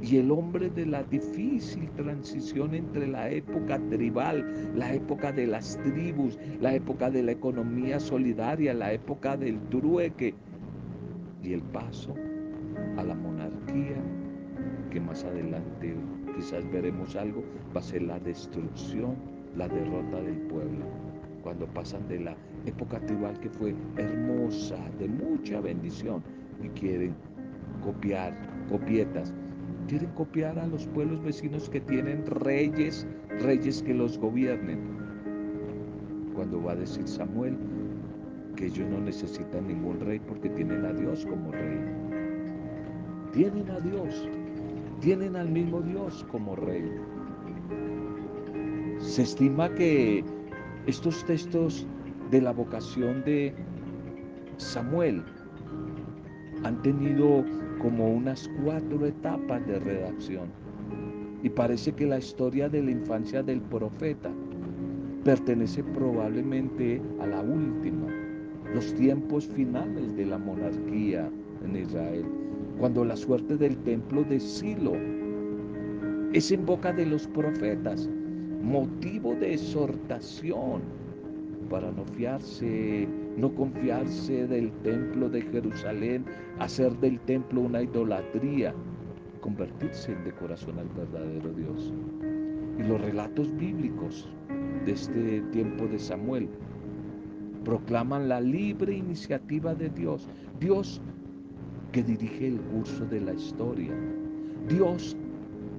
y 0.00 0.16
el 0.16 0.30
hombre 0.30 0.70
de 0.70 0.86
la 0.86 1.02
difícil 1.02 1.90
transición 1.96 2.74
entre 2.74 3.06
la 3.08 3.30
época 3.30 3.78
tribal, 3.90 4.70
la 4.74 4.94
época 4.94 5.32
de 5.32 5.46
las 5.46 5.76
tribus, 5.82 6.38
la 6.60 6.74
época 6.74 7.10
de 7.10 7.22
la 7.22 7.32
economía 7.32 7.98
solidaria, 7.98 8.74
la 8.74 8.92
época 8.92 9.36
del 9.36 9.58
trueque 9.68 10.34
y 11.42 11.52
el 11.52 11.62
paso 11.62 12.14
a 12.96 13.02
la 13.02 13.14
monarquía, 13.14 13.96
que 14.90 15.00
más 15.00 15.24
adelante 15.24 15.94
quizás 16.36 16.70
veremos 16.70 17.16
algo, 17.16 17.42
va 17.76 17.80
a 17.80 17.82
ser 17.82 18.02
la 18.02 18.18
destrucción, 18.20 19.16
la 19.56 19.68
derrota 19.68 20.20
del 20.22 20.38
pueblo. 20.42 21.07
Cuando 21.48 21.66
pasan 21.68 22.06
de 22.08 22.20
la 22.20 22.36
época 22.66 23.00
tribal 23.00 23.40
que 23.40 23.48
fue 23.48 23.74
hermosa, 23.96 24.76
de 24.98 25.08
mucha 25.08 25.62
bendición, 25.62 26.22
y 26.62 26.68
quieren 26.78 27.14
copiar, 27.82 28.36
copietas, 28.68 29.32
quieren 29.86 30.10
copiar 30.10 30.58
a 30.58 30.66
los 30.66 30.86
pueblos 30.88 31.22
vecinos 31.22 31.70
que 31.70 31.80
tienen 31.80 32.26
reyes, 32.26 33.06
reyes 33.40 33.82
que 33.82 33.94
los 33.94 34.18
gobiernen. 34.18 34.78
Cuando 36.34 36.62
va 36.62 36.72
a 36.72 36.76
decir 36.76 37.08
Samuel 37.08 37.56
que 38.54 38.66
ellos 38.66 38.86
no 38.86 39.00
necesitan 39.00 39.68
ningún 39.68 40.00
rey 40.00 40.18
porque 40.18 40.50
tienen 40.50 40.84
a 40.84 40.92
Dios 40.92 41.24
como 41.24 41.50
rey. 41.50 41.80
Tienen 43.32 43.70
a 43.70 43.80
Dios, 43.80 44.28
tienen 45.00 45.34
al 45.34 45.48
mismo 45.48 45.80
Dios 45.80 46.26
como 46.30 46.56
rey. 46.56 46.84
Se 48.98 49.22
estima 49.22 49.70
que 49.70 50.22
estos 50.88 51.22
textos 51.26 51.86
de 52.30 52.40
la 52.40 52.50
vocación 52.50 53.22
de 53.24 53.52
Samuel 54.56 55.22
han 56.64 56.80
tenido 56.80 57.44
como 57.82 58.08
unas 58.08 58.50
cuatro 58.64 59.04
etapas 59.04 59.66
de 59.66 59.80
redacción. 59.80 60.48
Y 61.42 61.50
parece 61.50 61.92
que 61.92 62.06
la 62.06 62.18
historia 62.18 62.70
de 62.70 62.82
la 62.82 62.90
infancia 62.90 63.42
del 63.42 63.60
profeta 63.60 64.30
pertenece 65.24 65.84
probablemente 65.84 67.02
a 67.20 67.26
la 67.26 67.42
última, 67.42 68.06
los 68.72 68.94
tiempos 68.94 69.46
finales 69.46 70.16
de 70.16 70.24
la 70.24 70.38
monarquía 70.38 71.30
en 71.66 71.76
Israel, 71.76 72.24
cuando 72.78 73.04
la 73.04 73.14
suerte 73.14 73.58
del 73.58 73.76
templo 73.82 74.24
de 74.24 74.40
Silo 74.40 74.94
es 76.32 76.50
en 76.50 76.64
boca 76.64 76.94
de 76.94 77.04
los 77.04 77.26
profetas, 77.28 78.08
motivo 78.62 79.34
de 79.34 79.54
exhortación 79.54 80.82
para 81.70 81.90
no 81.92 82.04
fiarse, 82.04 83.06
no 83.36 83.54
confiarse 83.54 84.46
del 84.46 84.72
templo 84.82 85.28
de 85.28 85.42
Jerusalén, 85.42 86.24
hacer 86.58 86.92
del 86.98 87.20
templo 87.20 87.62
una 87.62 87.82
idolatría, 87.82 88.74
convertirse 89.40 90.14
de 90.14 90.32
corazón 90.32 90.78
al 90.78 90.88
verdadero 90.88 91.52
Dios. 91.52 91.92
Y 92.78 92.82
los 92.82 93.00
relatos 93.00 93.54
bíblicos 93.56 94.28
de 94.84 94.92
este 94.92 95.40
tiempo 95.52 95.86
de 95.86 95.98
Samuel 95.98 96.48
proclaman 97.64 98.28
la 98.28 98.40
libre 98.40 98.94
iniciativa 98.94 99.74
de 99.74 99.90
Dios, 99.90 100.28
Dios 100.58 101.02
que 101.92 102.02
dirige 102.02 102.48
el 102.48 102.60
curso 102.60 103.04
de 103.06 103.20
la 103.20 103.34
historia, 103.34 103.92
Dios 104.68 105.16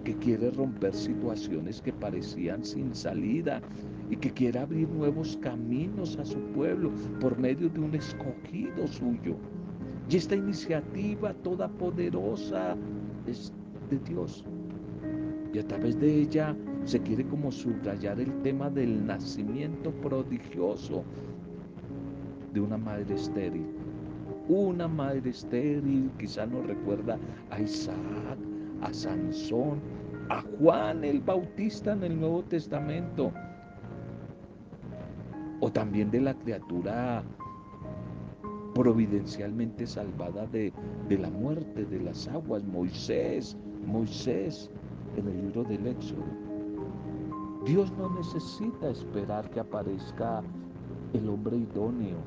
que 0.03 0.15
quiere 0.15 0.51
romper 0.51 0.93
situaciones 0.93 1.81
que 1.81 1.93
parecían 1.93 2.63
sin 2.63 2.93
salida 2.95 3.62
y 4.09 4.15
que 4.15 4.31
quiere 4.31 4.59
abrir 4.59 4.89
nuevos 4.89 5.38
caminos 5.41 6.17
a 6.17 6.25
su 6.25 6.39
pueblo 6.53 6.91
por 7.19 7.38
medio 7.38 7.69
de 7.69 7.79
un 7.79 7.95
escogido 7.95 8.88
suyo. 8.88 9.35
Y 10.09 10.17
esta 10.17 10.35
iniciativa 10.35 11.33
toda 11.35 11.67
poderosa 11.67 12.75
es 13.27 13.53
de 13.89 13.99
Dios. 13.99 14.43
Y 15.53 15.59
a 15.59 15.67
través 15.67 15.99
de 15.99 16.21
ella 16.21 16.55
se 16.85 16.99
quiere 17.01 17.25
como 17.25 17.51
subrayar 17.51 18.19
el 18.19 18.31
tema 18.41 18.69
del 18.69 19.05
nacimiento 19.05 19.91
prodigioso 19.91 21.03
de 22.53 22.62
una 22.62 22.77
madre 22.77 23.15
estéril. 23.15 23.65
Una 24.47 24.88
madre 24.88 25.29
estéril 25.29 26.09
quizá 26.17 26.45
nos 26.47 26.65
recuerda 26.65 27.19
a 27.51 27.62
Isaac, 27.62 28.39
a 28.81 28.93
Sansón, 28.93 29.79
a 30.29 30.43
Juan 30.57 31.03
el 31.03 31.21
Bautista 31.21 31.93
en 31.93 32.03
el 32.03 32.19
Nuevo 32.19 32.43
Testamento, 32.43 33.31
o 35.59 35.71
también 35.71 36.09
de 36.11 36.21
la 36.21 36.33
criatura 36.33 37.23
providencialmente 38.73 39.85
salvada 39.85 40.45
de, 40.47 40.71
de, 41.09 41.17
la 41.17 41.29
muerte, 41.29 41.85
de 41.85 41.99
las 41.99 42.27
aguas, 42.27 42.63
Moisés, 42.63 43.57
Moisés 43.85 44.69
en 45.17 45.27
el 45.27 45.41
libro 45.41 45.63
del 45.63 45.87
Éxodo. 45.87 46.23
Dios 47.65 47.91
no 47.97 48.09
necesita 48.15 48.89
esperar 48.89 49.49
que 49.49 49.59
aparezca 49.59 50.41
el 51.13 51.27
hombre 51.27 51.57
idóneo. 51.57 52.17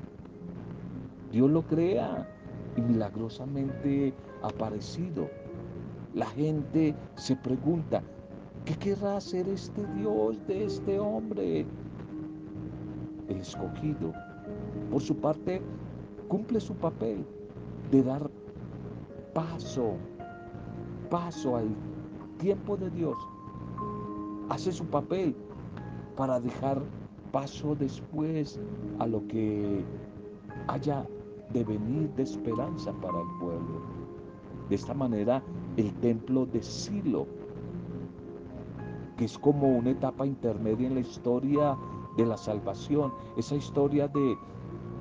Dios 1.30 1.50
lo 1.50 1.62
crea 1.62 2.28
y 2.76 2.80
milagrosamente 2.82 4.12
aparecido. 4.42 5.30
La 6.14 6.26
gente 6.26 6.94
se 7.14 7.34
pregunta, 7.36 8.02
¿qué 8.66 8.74
querrá 8.74 9.16
hacer 9.16 9.48
este 9.48 9.86
Dios 9.94 10.36
de 10.46 10.64
este 10.66 11.00
hombre? 11.00 11.64
El 13.28 13.36
escogido, 13.38 14.12
por 14.90 15.00
su 15.00 15.16
parte, 15.16 15.62
cumple 16.28 16.60
su 16.60 16.74
papel 16.74 17.24
de 17.90 18.02
dar 18.02 18.30
paso, 19.32 19.94
paso 21.08 21.56
al 21.56 21.74
tiempo 22.36 22.76
de 22.76 22.90
Dios. 22.90 23.16
Hace 24.50 24.70
su 24.70 24.84
papel 24.84 25.34
para 26.14 26.38
dejar 26.40 26.82
paso 27.32 27.74
después 27.74 28.60
a 28.98 29.06
lo 29.06 29.26
que 29.28 29.82
haya 30.68 31.06
de 31.54 31.64
venir 31.64 32.10
de 32.16 32.24
esperanza 32.24 32.92
para 33.00 33.18
el 33.18 33.28
pueblo. 33.40 33.80
De 34.68 34.74
esta 34.74 34.92
manera, 34.92 35.42
el 35.76 35.92
templo 35.94 36.46
de 36.46 36.62
Silo, 36.62 37.26
que 39.16 39.24
es 39.24 39.38
como 39.38 39.68
una 39.68 39.90
etapa 39.90 40.26
intermedia 40.26 40.86
en 40.86 40.94
la 40.94 41.00
historia 41.00 41.76
de 42.16 42.26
la 42.26 42.36
salvación, 42.36 43.12
esa 43.36 43.56
historia 43.56 44.08
de 44.08 44.36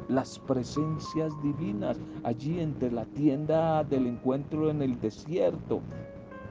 las 0.07 0.39
presencias 0.39 1.34
divinas 1.41 1.97
allí 2.23 2.60
entre 2.60 2.91
la 2.91 3.05
tienda 3.05 3.84
del 3.84 4.07
encuentro 4.07 4.69
en 4.69 4.81
el 4.81 4.99
desierto. 4.99 5.81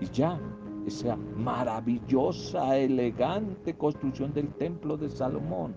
Y 0.00 0.06
ya 0.06 0.40
esa 0.86 1.16
maravillosa, 1.36 2.76
elegante 2.78 3.74
construcción 3.74 4.32
del 4.32 4.48
templo 4.54 4.96
de 4.96 5.10
Salomón, 5.10 5.74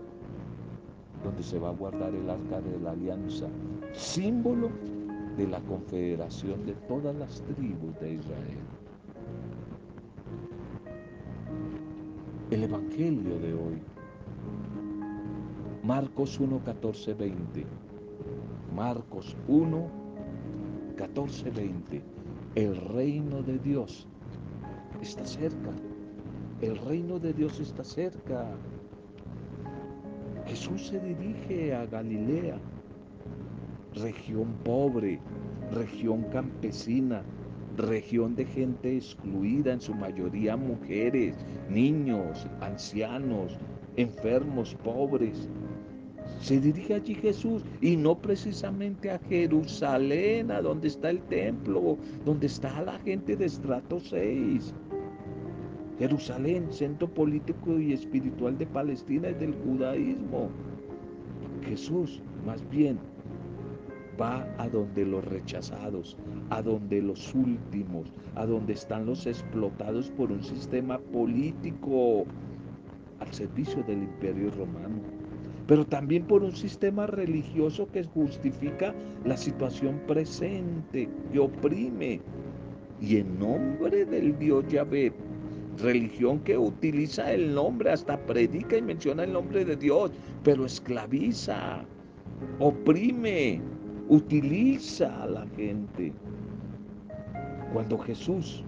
donde 1.24 1.44
se 1.44 1.60
va 1.60 1.70
a 1.70 1.74
guardar 1.74 2.14
el 2.16 2.30
arca 2.30 2.62
de 2.62 2.80
la 2.80 2.92
alianza, 2.92 3.48
símbolo 3.92 4.70
de 5.38 5.48
la 5.48 5.60
confederación 5.62 6.66
de 6.66 6.74
todas 6.88 7.16
las 7.16 7.42
tribus 7.42 8.00
de 8.00 8.14
Israel. 8.14 8.60
El 12.52 12.64
Evangelio 12.64 13.40
de 13.40 13.54
hoy, 13.54 13.82
Marcos 15.84 16.40
1, 16.40 16.60
14, 16.64 17.14
20. 17.16 17.66
Marcos 18.76 19.36
1, 19.48 19.88
14, 20.96 21.50
20. 21.50 22.02
El 22.56 22.76
reino 22.76 23.42
de 23.42 23.58
Dios 23.58 24.08
está 25.02 25.26
cerca. 25.26 25.72
El 26.62 26.78
reino 26.78 27.18
de 27.18 27.34
Dios 27.34 27.60
está 27.60 27.84
cerca. 27.84 28.46
Jesús 30.46 30.88
se 30.88 31.00
dirige 31.00 31.74
a 31.74 31.86
Galilea 31.88 32.60
región 33.96 34.54
pobre, 34.64 35.20
región 35.72 36.24
campesina, 36.32 37.24
región 37.78 38.36
de 38.36 38.46
gente 38.46 38.98
excluida, 38.98 39.74
en 39.74 39.82
su 39.82 39.94
mayoría 39.94 40.56
mujeres, 40.56 41.36
niños, 41.70 42.48
ancianos, 42.62 43.58
enfermos, 43.96 44.76
pobres. 44.84 45.50
Se 46.40 46.60
dirige 46.60 46.96
allí 46.96 47.16
Jesús 47.16 47.64
y 47.82 47.96
no 47.96 48.18
precisamente 48.18 49.12
a 49.12 49.20
Jerusalén, 49.20 50.52
a 50.52 50.62
donde 50.62 50.88
está 50.90 51.10
el 51.10 51.22
templo, 51.24 51.98
donde 52.26 52.48
está 52.48 52.82
la 52.82 53.00
gente 53.00 53.36
de 53.36 53.46
estrato 53.46 54.00
6. 54.00 54.74
Jerusalén, 56.00 56.68
centro 56.72 57.08
político 57.08 57.80
y 57.80 57.94
espiritual 57.94 58.58
de 58.58 58.66
Palestina 58.66 59.30
y 59.30 59.34
del 59.36 59.54
judaísmo. 59.54 60.50
Jesús, 61.66 62.22
más 62.46 62.68
bien, 62.70 62.98
va 64.20 64.48
a 64.58 64.68
donde 64.68 65.06
los 65.06 65.24
rechazados, 65.26 66.18
a 66.50 66.62
donde 66.62 67.02
los 67.02 67.34
últimos, 67.34 68.12
a 68.36 68.46
donde 68.46 68.74
están 68.74 69.06
los 69.06 69.26
explotados 69.26 70.10
por 70.12 70.32
un 70.32 70.44
sistema 70.44 71.00
político 71.00 72.26
al 73.20 73.34
servicio 73.34 73.84
del 73.84 74.04
imperio 74.04 74.52
romano, 74.52 75.02
pero 75.68 75.86
también 75.86 76.24
por 76.26 76.44
un 76.44 76.56
sistema 76.56 77.08
religioso 77.08 77.88
que 77.92 78.04
justifica 78.04 78.94
la 79.26 79.38
situación 79.38 80.00
presente, 80.08 81.10
que 81.32 81.40
oprime, 81.40 82.22
y 83.02 83.18
en 83.18 83.40
nombre 83.40 84.06
del 84.06 84.38
Dios 84.40 84.66
Yahvé, 84.68 85.14
religión 85.82 86.40
que 86.40 86.58
utiliza 86.58 87.34
el 87.34 87.54
nombre, 87.54 87.92
hasta 87.92 88.18
predica 88.26 88.78
y 88.78 88.82
menciona 88.82 89.24
el 89.24 89.34
nombre 89.34 89.66
de 89.66 89.76
Dios, 89.76 90.12
pero 90.44 90.66
esclaviza, 90.66 91.84
oprime, 92.60 93.62
utiliza 94.10 95.24
a 95.24 95.28
la 95.28 95.48
gente. 95.56 96.14
Cuando 97.72 97.98
Jesús, 97.98 98.64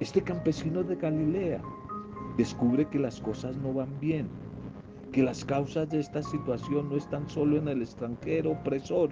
este 0.00 0.22
campesino 0.22 0.82
de 0.82 0.96
Galilea, 0.96 1.60
descubre 2.36 2.86
que 2.86 2.98
las 2.98 3.20
cosas 3.20 3.56
no 3.58 3.72
van 3.74 3.98
bien, 4.00 4.28
que 5.12 5.22
las 5.22 5.44
causas 5.44 5.88
de 5.88 6.00
esta 6.00 6.22
situación 6.22 6.88
no 6.88 6.96
están 6.96 7.28
solo 7.28 7.56
en 7.56 7.68
el 7.68 7.82
extranjero 7.82 8.52
opresor 8.52 9.10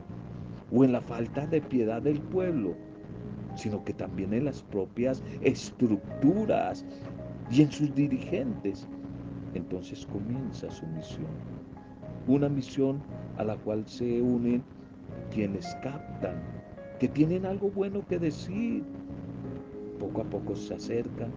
o 0.73 0.85
en 0.85 0.93
la 0.93 1.01
falta 1.01 1.47
de 1.47 1.61
piedad 1.61 2.03
del 2.03 2.21
pueblo, 2.21 2.75
sino 3.57 3.83
que 3.85 3.93
también 3.93 4.33
en 4.33 4.45
las 4.45 4.63
propias 4.63 5.23
estructuras 5.43 6.85
y 7.51 7.63
en 7.63 7.73
sus 7.73 7.95
dirigentes. 7.95 8.89
Entonces 9.55 10.07
comienza 10.07 10.71
su 10.71 10.87
misión, 10.87 11.27
una 12.27 12.49
misión 12.49 13.03
a 13.39 13.45
la 13.45 13.57
cual 13.57 13.87
se 13.87 14.21
unen 14.21 14.63
quienes 15.33 15.67
captan, 15.83 16.43
que 16.99 17.09
tienen 17.09 17.47
algo 17.47 17.71
bueno 17.71 18.07
que 18.07 18.19
decir. 18.19 18.83
Poco 19.99 20.23
a 20.23 20.25
poco 20.25 20.55
se 20.55 20.75
acercan 20.75 21.31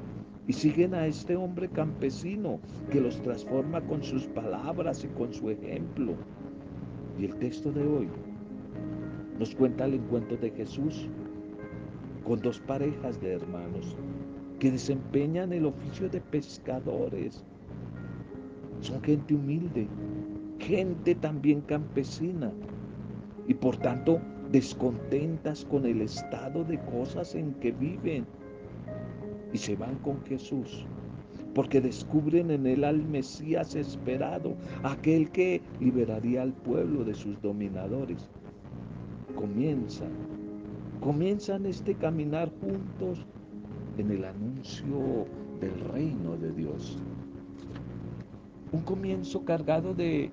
y 0.48 0.54
siguen 0.54 0.94
a 0.94 1.06
este 1.06 1.36
hombre 1.36 1.70
campesino 1.70 2.60
que 2.92 3.00
los 3.00 3.22
transforma 3.22 3.82
con 3.82 4.04
sus 4.04 4.26
palabras 4.28 5.04
y 5.04 5.08
con 5.10 5.34
su 5.34 5.50
ejemplo. 5.50 6.14
Y 7.18 7.26
el 7.26 7.36
texto 7.36 7.72
de 7.72 7.86
hoy 7.86 8.10
nos 9.38 9.56
cuenta 9.56 9.86
el 9.86 9.96
encuentro 9.96 10.38
de 10.38 10.52
Jesús 10.52 11.08
con 12.26 12.40
dos 12.42 12.60
parejas 12.60 13.20
de 13.22 13.34
hermanos, 13.34 13.96
que 14.60 14.72
desempeñan 14.72 15.54
el 15.54 15.66
oficio 15.66 16.10
de 16.10 16.20
pescadores. 16.20 17.44
Son 18.82 19.02
gente 19.02 19.34
humilde, 19.34 19.88
gente 20.60 21.16
también 21.16 21.62
campesina 21.62 22.52
y 23.50 23.56
por 23.56 23.76
tanto 23.78 24.22
descontentas 24.52 25.66
con 25.66 25.86
el 25.86 26.02
estado 26.02 26.64
de 26.64 26.80
cosas 26.86 27.36
en 27.36 27.54
que 27.56 27.72
viven. 27.72 28.26
Y 29.52 29.58
se 29.58 29.76
van 29.76 29.96
con 29.96 30.24
Jesús 30.26 30.86
porque 31.56 31.82
descubren 31.82 32.52
en 32.52 32.68
él 32.68 32.84
al 32.84 33.04
Mesías 33.04 33.76
esperado, 33.76 34.56
aquel 34.84 35.32
que 35.32 35.62
liberaría 35.80 36.44
al 36.44 36.54
pueblo 36.54 37.04
de 37.04 37.16
sus 37.16 37.42
dominadores. 37.42 38.30
Comienzan, 39.36 40.12
comienzan 41.02 41.66
este 41.66 41.96
caminar 41.96 42.52
juntos 42.62 43.26
en 43.98 44.12
el 44.12 44.26
anuncio 44.26 45.26
del 45.60 45.80
reino 45.92 46.38
de 46.38 46.52
Dios. 46.52 47.00
Un 48.72 48.82
comienzo 48.82 49.44
cargado 49.44 49.96
de 49.96 50.30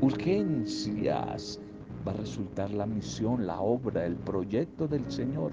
urgencias 0.00 1.60
va 2.06 2.12
a 2.12 2.16
resultar 2.16 2.70
la 2.70 2.86
misión, 2.86 3.46
la 3.46 3.60
obra, 3.60 4.06
el 4.06 4.14
proyecto 4.16 4.86
del 4.86 5.10
Señor. 5.10 5.52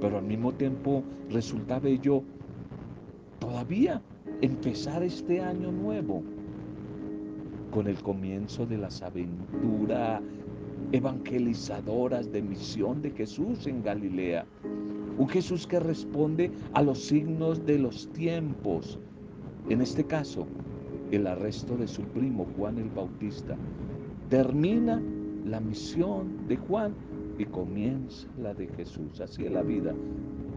Pero 0.00 0.18
al 0.18 0.24
mismo 0.24 0.52
tiempo 0.52 1.02
resulta 1.30 1.78
bello 1.78 2.22
todavía 3.38 4.02
empezar 4.40 5.02
este 5.02 5.40
año 5.40 5.72
nuevo 5.72 6.22
con 7.70 7.86
el 7.86 7.96
comienzo 8.02 8.66
de 8.66 8.78
las 8.78 9.02
aventuras 9.02 10.20
evangelizadoras 10.92 12.30
de 12.30 12.42
misión 12.42 13.02
de 13.02 13.10
Jesús 13.10 13.66
en 13.66 13.82
Galilea. 13.82 14.44
Un 15.18 15.28
Jesús 15.28 15.66
que 15.66 15.80
responde 15.80 16.50
a 16.72 16.82
los 16.82 17.04
signos 17.04 17.64
de 17.64 17.78
los 17.78 18.08
tiempos. 18.12 18.98
En 19.68 19.80
este 19.80 20.04
caso, 20.04 20.46
el 21.10 21.26
arresto 21.26 21.76
de 21.76 21.88
su 21.88 22.02
primo 22.02 22.46
Juan 22.56 22.78
el 22.78 22.90
Bautista. 22.90 23.56
Termina 24.28 25.00
la 25.44 25.60
misión 25.60 26.46
de 26.48 26.56
Juan 26.56 26.94
y 27.38 27.44
comienza 27.44 28.26
la 28.40 28.54
de 28.54 28.66
Jesús. 28.68 29.20
Así 29.20 29.44
es 29.44 29.52
la 29.52 29.62
vida. 29.62 29.94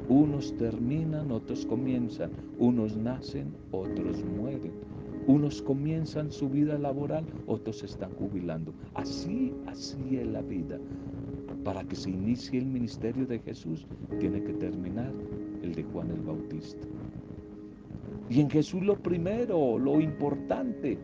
Unos 0.10 0.56
terminan, 0.58 1.32
otros 1.32 1.65
comienzan. 1.65 2.32
Unos 2.60 2.95
nacen, 2.95 3.54
otros 3.71 4.23
mueren. 4.23 4.71
Unos 5.28 5.62
comienzan 5.62 6.32
su 6.32 6.50
vida 6.50 6.78
laboral, 6.78 7.26
otros 7.47 7.80
se 7.80 7.88
están 7.88 8.12
jubilando. 8.13 8.73
Así, 8.93 9.54
así 9.65 10.17
es 10.17 10.28
la 10.28 10.41
vida. 10.41 10.80
Para 11.65 11.84
que 11.84 11.97
se 11.97 12.12
inicie 12.12 12.60
el 12.60 12.67
ministerio 12.67 13.26
de 13.26 13.39
Jesús, 13.39 13.86
tiene 14.19 14.41
que 14.41 14.54
terminar 14.54 15.12
el 15.63 15.76
de 15.76 15.84
Juan 15.84 16.12
el 16.12 16.21
Bautista. 16.21 16.88
Y 18.30 18.39
en 18.39 18.50
Jesús 18.50 18.82
lo 18.84 18.95
primero, 18.97 19.78
lo 19.78 20.00
importante, 20.00 20.97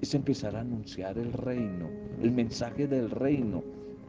es 0.00 0.14
empezar 0.14 0.54
a 0.56 0.60
anunciar 0.60 1.18
el 1.18 1.32
reino, 1.32 1.88
el 2.22 2.30
mensaje 2.30 2.86
del 2.86 3.10
reino, 3.10 3.62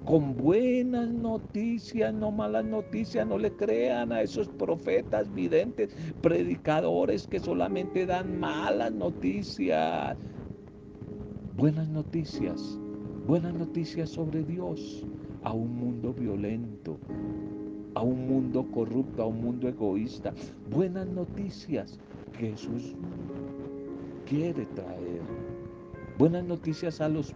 con 0.06 0.36
buenas 0.38 1.10
noticias, 1.10 2.14
no 2.14 2.32
malas 2.32 2.66
noticias, 2.66 3.28
no 3.28 3.38
le 3.38 3.52
crean 3.52 4.12
a 4.12 4.22
esos 4.22 4.48
profetas, 4.48 5.34
videntes, 5.34 5.96
predicadores 6.22 7.28
que 7.28 7.40
solamente 7.40 8.06
dan 8.06 8.40
malas 8.40 8.92
noticias. 8.92 10.18
Buenas 11.58 11.90
noticias, 11.90 12.80
buenas 13.28 13.54
noticias 13.54 14.10
sobre 14.10 14.44
Dios 14.44 15.06
a 15.44 15.54
un 15.54 15.76
mundo 15.76 16.14
violento, 16.14 16.98
a 17.96 18.02
un 18.02 18.28
mundo 18.28 18.66
corrupto, 18.72 19.24
a 19.24 19.28
un 19.28 19.42
mundo 19.42 19.68
egoísta. 19.68 20.34
Buenas 20.70 21.08
noticias 21.08 22.00
que 22.38 22.52
Jesús 22.52 22.96
quiere 24.26 24.66
traer. 24.68 25.39
Buenas 26.20 26.44
noticias 26.44 27.00
a 27.00 27.08
los 27.08 27.34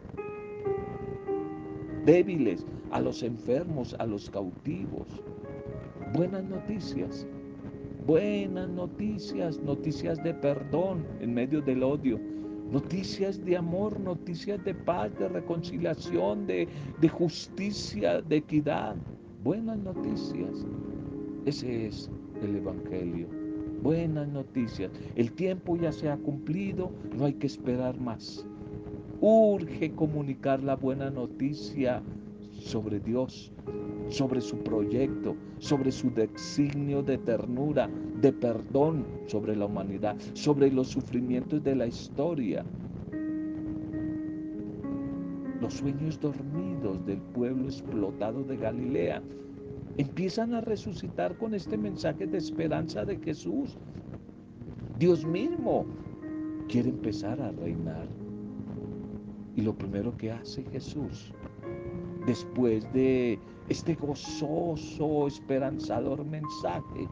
débiles, 2.06 2.66
a 2.92 3.00
los 3.00 3.24
enfermos, 3.24 3.96
a 3.98 4.06
los 4.06 4.30
cautivos. 4.30 5.08
Buenas 6.14 6.44
noticias, 6.44 7.26
buenas 8.06 8.68
noticias, 8.68 9.58
noticias 9.62 10.22
de 10.22 10.34
perdón 10.34 11.06
en 11.22 11.34
medio 11.34 11.62
del 11.62 11.82
odio, 11.82 12.20
noticias 12.74 13.46
de 13.46 13.56
amor, 13.56 13.98
noticias 14.02 14.62
de 14.66 14.76
paz, 14.76 15.18
de 15.18 15.30
reconciliación, 15.30 16.46
de, 16.46 16.68
justicia, 17.08 18.22
de 18.22 18.36
equidad. 18.36 18.98
Buenas 19.46 19.78
noticias. 19.78 20.68
Ese 21.46 21.88
es 21.88 22.12
el 22.42 22.58
Evangelio. 22.58 23.30
Buenas 23.82 24.28
noticias. 24.28 24.92
El 25.16 25.32
tiempo 25.32 25.78
ya 25.78 25.94
se 25.94 26.10
ha 26.10 26.18
cumplido, 26.18 26.92
no 27.16 27.24
hay 27.24 27.34
que 27.36 27.48
esperar 27.48 27.98
más. 27.98 28.46
Urge 29.26 29.96
comunicar 29.96 30.62
la 30.62 30.76
buena 30.76 31.10
noticia 31.10 32.04
sobre 32.60 33.00
Dios, 33.00 33.54
sobre 34.10 34.42
su 34.42 34.58
proyecto, 34.58 35.38
sobre 35.60 35.94
su 35.94 36.12
designio 36.12 37.02
de 37.02 37.18
ternura, 37.20 37.90
de 38.20 38.34
perdón 38.34 39.06
sobre 39.28 39.56
la 39.56 39.68
humanidad, 39.68 40.18
sobre 40.34 40.70
los 40.70 40.90
sufrimientos 40.90 41.64
de 41.64 41.74
la 41.74 41.88
historia. 41.88 42.66
Los 45.62 45.76
sueños 45.76 46.20
dormidos 46.20 47.06
del 47.06 47.22
pueblo 47.22 47.68
explotado 47.68 48.44
de 48.44 48.58
Galilea 48.58 49.24
empiezan 49.96 50.54
a 50.54 50.60
resucitar 50.60 51.38
con 51.38 51.54
este 51.54 51.78
mensaje 51.78 52.28
de 52.28 52.40
esperanza 52.40 53.06
de 53.06 53.16
Jesús. 53.20 53.78
Dios 55.00 55.26
mismo 55.26 55.86
quiere 56.68 56.90
empezar 56.90 57.42
a 57.42 57.54
reinar. 57.54 58.23
Y 59.56 59.62
lo 59.62 59.76
primero 59.76 60.16
que 60.18 60.32
hace 60.32 60.64
Jesús, 60.72 61.32
después 62.26 62.92
de 62.94 63.40
este 63.70 63.96
gozoso, 63.96 65.28
esperanzador 65.28 66.26
mensaje, 66.26 67.08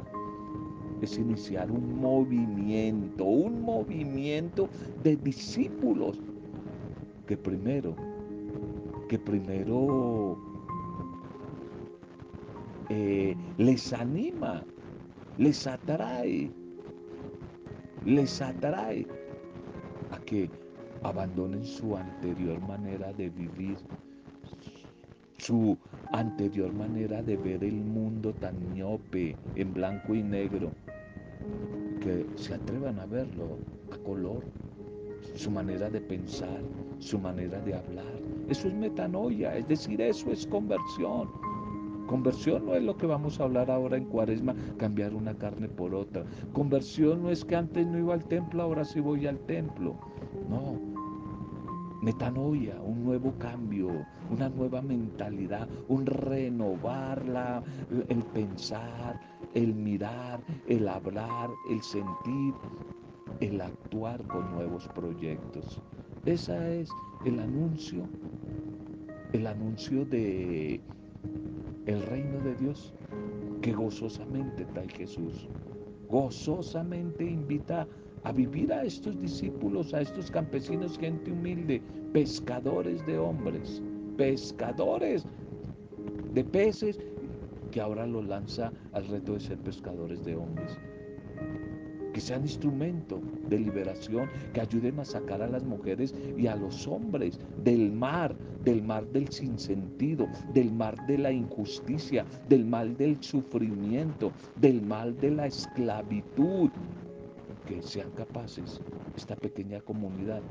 es 1.01 1.17
iniciar 1.17 1.71
un 1.71 1.99
movimiento, 1.99 3.25
un 3.25 3.62
movimiento 3.62 4.69
de 5.04 5.15
discípulos 5.17 6.19
que 7.27 7.38
primero, 7.38 7.95
que 9.08 9.17
primero 9.17 10.38
eh, 12.89 13.36
les 13.58 13.93
anima, 13.93 14.63
les 15.38 15.65
atrae, 15.65 16.51
les 18.06 18.41
atrae 18.41 19.08
a 20.12 20.19
que 20.19 20.49
abandonen 21.03 21.63
su 21.65 21.95
anterior 21.95 22.59
manera 22.61 23.11
de 23.13 23.29
vivir, 23.29 23.77
su 25.37 25.77
anterior 26.11 26.71
manera 26.73 27.21
de 27.21 27.37
ver 27.37 27.63
el 27.63 27.75
mundo 27.75 28.33
tan 28.33 28.55
miope, 28.73 29.35
en 29.55 29.73
blanco 29.73 30.13
y 30.13 30.21
negro, 30.21 30.71
que 32.01 32.25
se 32.35 32.53
atrevan 32.53 32.99
a 32.99 33.05
verlo 33.05 33.57
a 33.91 33.97
color, 33.97 34.43
su 35.35 35.49
manera 35.49 35.89
de 35.89 36.01
pensar, 36.01 36.61
su 36.99 37.17
manera 37.19 37.59
de 37.61 37.75
hablar. 37.75 38.21
Eso 38.49 38.67
es 38.67 38.73
metanoia, 38.73 39.55
es 39.57 39.67
decir, 39.67 40.01
eso 40.01 40.31
es 40.31 40.45
conversión. 40.47 41.29
Conversión 42.07 42.65
no 42.65 42.75
es 42.75 42.83
lo 42.83 42.97
que 42.97 43.05
vamos 43.05 43.39
a 43.39 43.43
hablar 43.43 43.71
ahora 43.71 43.95
en 43.95 44.05
cuaresma, 44.05 44.53
cambiar 44.77 45.13
una 45.13 45.33
carne 45.33 45.69
por 45.69 45.95
otra. 45.95 46.25
Conversión 46.51 47.23
no 47.23 47.31
es 47.31 47.45
que 47.45 47.55
antes 47.55 47.87
no 47.87 47.97
iba 47.97 48.13
al 48.13 48.25
templo, 48.25 48.61
ahora 48.61 48.83
sí 48.83 48.99
voy 48.99 49.27
al 49.27 49.39
templo. 49.39 49.95
No, 50.49 50.90
metanoia, 52.01 52.81
un 52.81 53.03
nuevo 53.03 53.33
cambio, 53.37 54.05
una 54.29 54.49
nueva 54.49 54.81
mentalidad, 54.81 55.67
un 55.87 56.05
renovar 56.05 57.23
el 58.09 58.23
pensar, 58.33 59.19
el 59.53 59.73
mirar, 59.73 60.41
el 60.67 60.87
hablar, 60.87 61.49
el 61.69 61.81
sentir, 61.81 62.53
el 63.39 63.61
actuar 63.61 64.25
con 64.27 64.51
nuevos 64.51 64.87
proyectos. 64.89 65.81
Ese 66.25 66.81
es 66.81 66.89
el 67.25 67.39
anuncio, 67.39 68.07
el 69.33 69.47
anuncio 69.47 70.05
de 70.05 70.81
el 71.85 72.01
reino 72.03 72.39
de 72.41 72.55
Dios 72.55 72.93
que 73.61 73.73
gozosamente 73.73 74.65
trae 74.65 74.89
Jesús. 74.89 75.47
Gozosamente 76.09 77.23
invita 77.23 77.87
a 78.23 78.31
vivir 78.31 78.71
a 78.73 78.84
estos 78.84 79.19
discípulos, 79.19 79.93
a 79.93 80.01
estos 80.01 80.29
campesinos, 80.31 80.97
gente 80.97 81.31
humilde, 81.31 81.81
pescadores 82.13 83.05
de 83.05 83.17
hombres, 83.17 83.81
pescadores 84.17 85.25
de 86.34 86.43
peces, 86.43 86.99
que 87.71 87.81
ahora 87.81 88.05
los 88.05 88.25
lanza 88.27 88.71
al 88.93 89.07
reto 89.07 89.34
de 89.34 89.39
ser 89.39 89.57
pescadores 89.60 90.23
de 90.25 90.36
hombres. 90.36 90.77
que 92.13 92.19
sean 92.19 92.41
instrumento 92.41 93.21
de 93.47 93.60
liberación, 93.60 94.29
que 94.53 94.62
ayuden 94.62 94.99
a 94.99 95.05
sacar 95.05 95.41
a 95.41 95.47
las 95.47 95.63
mujeres 95.63 96.13
y 96.38 96.47
a 96.47 96.55
los 96.57 96.88
hombres 96.88 97.39
del 97.63 97.91
mar, 97.91 98.36
del 98.65 98.84
mar 98.84 99.05
del 99.07 99.29
sinsentido, 99.29 100.27
del 100.53 100.71
mar 100.71 100.95
de 101.07 101.17
la 101.17 101.31
injusticia, 101.31 102.25
del 102.49 102.65
mal 102.65 102.97
del 102.97 103.21
sufrimiento, 103.23 104.31
del 104.60 104.81
mal 104.81 105.15
de 105.19 105.31
la 105.31 105.47
esclavitud, 105.47 106.69
sean 107.79 108.12
capaces 108.12 108.81
esta 109.15 109.36
pequeña 109.36 109.79
comunidad 109.81 110.41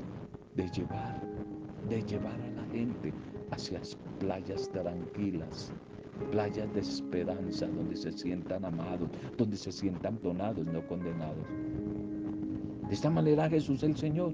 de 0.55 0.69
llevar, 0.69 1.21
de 1.89 2.01
llevar 2.03 2.39
a 2.41 2.51
la 2.51 2.65
gente 2.71 3.13
hacia 3.51 3.81
playas 4.19 4.69
tranquilas, 4.69 5.73
playas 6.31 6.73
de 6.73 6.79
esperanza, 6.79 7.67
donde 7.67 7.95
se 7.95 8.11
sientan 8.11 8.65
amados, 8.65 9.09
donde 9.37 9.57
se 9.57 9.71
sientan 9.71 10.19
donados, 10.23 10.65
no 10.65 10.85
condenados. 10.87 11.45
De 12.87 12.93
esta 12.93 13.09
manera 13.09 13.49
Jesús 13.49 13.83
el 13.83 13.95
Señor 13.95 14.33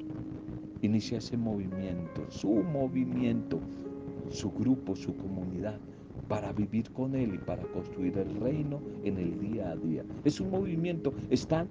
inicia 0.81 1.17
ese 1.17 1.37
movimiento, 1.37 2.25
su 2.29 2.49
movimiento, 2.49 3.59
su 4.29 4.51
grupo, 4.51 4.95
su 4.95 5.15
comunidad, 5.15 5.79
para 6.27 6.51
vivir 6.51 6.91
con 6.91 7.15
Él 7.15 7.35
y 7.35 7.37
para 7.37 7.63
construir 7.63 8.17
el 8.17 8.35
reino 8.39 8.81
en 9.03 9.17
el 9.17 9.39
día 9.39 9.71
a 9.71 9.75
día. 9.75 10.03
Es 10.23 10.39
un 10.41 10.49
movimiento, 10.49 11.13
están 11.29 11.69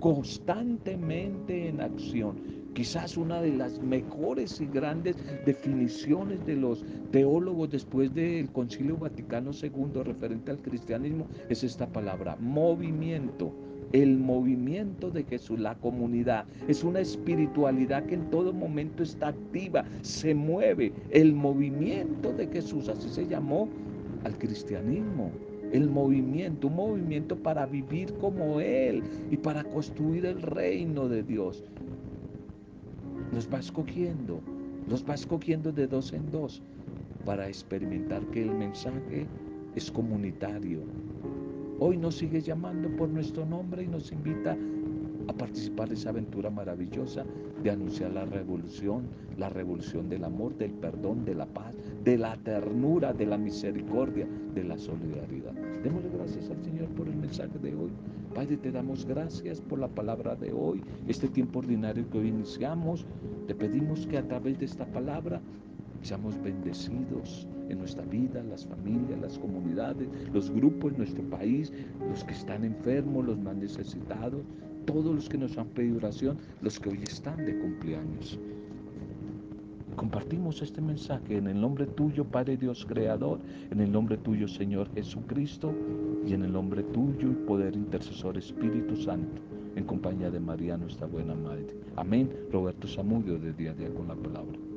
constantemente 0.00 1.68
en 1.68 1.80
acción. 1.80 2.36
Quizás 2.74 3.16
una 3.16 3.40
de 3.40 3.56
las 3.56 3.82
mejores 3.82 4.60
y 4.60 4.66
grandes 4.66 5.16
definiciones 5.44 6.44
de 6.46 6.56
los 6.56 6.84
teólogos 7.10 7.70
después 7.70 8.14
del 8.14 8.50
Concilio 8.50 8.96
Vaticano 8.96 9.50
II 9.50 10.02
referente 10.04 10.52
al 10.52 10.58
cristianismo 10.58 11.26
es 11.48 11.64
esta 11.64 11.88
palabra, 11.88 12.36
movimiento. 12.40 13.52
El 13.92 14.18
movimiento 14.18 15.10
de 15.10 15.24
Jesús, 15.24 15.58
la 15.58 15.74
comunidad, 15.74 16.44
es 16.68 16.84
una 16.84 17.00
espiritualidad 17.00 18.04
que 18.04 18.16
en 18.16 18.30
todo 18.30 18.52
momento 18.52 19.02
está 19.02 19.28
activa, 19.28 19.84
se 20.02 20.34
mueve. 20.34 20.92
El 21.10 21.32
movimiento 21.32 22.32
de 22.34 22.46
Jesús, 22.48 22.88
así 22.90 23.08
se 23.08 23.26
llamó 23.26 23.66
al 24.24 24.36
cristianismo 24.36 25.32
el 25.72 25.88
movimiento, 25.88 26.68
un 26.68 26.76
movimiento 26.76 27.36
para 27.36 27.66
vivir 27.66 28.14
como 28.14 28.60
Él 28.60 29.02
y 29.30 29.36
para 29.36 29.64
construir 29.64 30.26
el 30.26 30.42
reino 30.42 31.08
de 31.08 31.22
Dios. 31.22 31.64
Los 33.32 33.52
va 33.52 33.58
escogiendo, 33.58 34.40
los 34.88 35.08
va 35.08 35.14
escogiendo 35.14 35.72
de 35.72 35.86
dos 35.86 36.12
en 36.12 36.30
dos 36.30 36.62
para 37.24 37.46
experimentar 37.48 38.22
que 38.26 38.42
el 38.42 38.54
mensaje 38.54 39.26
es 39.74 39.90
comunitario. 39.90 40.80
Hoy 41.78 41.96
nos 41.96 42.16
sigue 42.16 42.40
llamando 42.40 42.88
por 42.96 43.08
nuestro 43.08 43.44
nombre 43.44 43.84
y 43.84 43.86
nos 43.86 44.10
invita 44.10 44.56
a 45.28 45.32
participar 45.32 45.88
de 45.88 45.94
esa 45.94 46.08
aventura 46.08 46.50
maravillosa 46.50 47.24
de 47.62 47.70
anunciar 47.70 48.12
la 48.12 48.24
revolución, 48.24 49.02
la 49.36 49.50
revolución 49.50 50.08
del 50.08 50.24
amor, 50.24 50.56
del 50.56 50.72
perdón, 50.72 51.24
de 51.24 51.34
la 51.34 51.46
paz, 51.46 51.74
de 52.04 52.18
la 52.18 52.36
ternura, 52.36 53.12
de 53.12 53.26
la 53.26 53.38
misericordia, 53.38 54.26
de 54.54 54.64
la 54.64 54.78
solidaridad. 54.78 55.52
Démosle 55.82 56.10
gracias 56.10 56.50
al 56.50 56.62
Señor 56.62 56.88
por 56.90 57.08
el 57.08 57.16
mensaje 57.16 57.58
de 57.60 57.74
hoy. 57.74 57.90
Padre, 58.34 58.56
te 58.56 58.70
damos 58.70 59.04
gracias 59.04 59.60
por 59.60 59.78
la 59.78 59.88
palabra 59.88 60.36
de 60.36 60.52
hoy, 60.52 60.82
este 61.06 61.28
tiempo 61.28 61.60
ordinario 61.60 62.08
que 62.10 62.18
hoy 62.18 62.28
iniciamos. 62.28 63.06
Te 63.46 63.54
pedimos 63.54 64.06
que 64.06 64.18
a 64.18 64.26
través 64.26 64.58
de 64.58 64.66
esta 64.66 64.86
palabra 64.86 65.40
seamos 66.02 66.40
bendecidos 66.42 67.46
en 67.68 67.78
nuestra 67.78 68.04
vida, 68.04 68.42
las 68.44 68.66
familias, 68.66 69.20
las 69.20 69.38
comunidades, 69.38 70.08
los 70.32 70.50
grupos 70.50 70.92
en 70.92 70.98
nuestro 70.98 71.22
país, 71.24 71.72
los 72.08 72.24
que 72.24 72.32
están 72.32 72.64
enfermos, 72.64 73.26
los 73.26 73.38
más 73.38 73.56
necesitados, 73.56 74.42
todos 74.86 75.14
los 75.14 75.28
que 75.28 75.38
nos 75.38 75.58
han 75.58 75.68
pedido 75.68 75.98
oración, 75.98 76.38
los 76.62 76.78
que 76.78 76.90
hoy 76.90 77.00
están 77.02 77.44
de 77.44 77.58
cumpleaños. 77.58 78.38
Compartimos 79.98 80.62
este 80.62 80.80
mensaje 80.80 81.38
en 81.38 81.48
el 81.48 81.60
nombre 81.60 81.84
tuyo, 81.84 82.24
Padre 82.24 82.56
Dios 82.56 82.86
Creador, 82.88 83.40
en 83.72 83.80
el 83.80 83.90
nombre 83.90 84.16
tuyo, 84.16 84.46
Señor 84.46 84.88
Jesucristo, 84.94 85.74
y 86.24 86.34
en 86.34 86.44
el 86.44 86.52
nombre 86.52 86.84
tuyo 86.84 87.32
y 87.32 87.34
poder 87.34 87.74
intercesor 87.74 88.38
Espíritu 88.38 88.94
Santo, 88.94 89.42
en 89.74 89.82
compañía 89.82 90.30
de 90.30 90.38
María, 90.38 90.76
nuestra 90.76 91.08
buena 91.08 91.34
Madre. 91.34 91.66
Amén. 91.96 92.30
Roberto 92.52 92.86
Samudio 92.86 93.40
de 93.40 93.52
Día 93.52 93.72
a 93.72 93.74
Día 93.74 93.92
con 93.92 94.06
la 94.06 94.14
Palabra. 94.14 94.67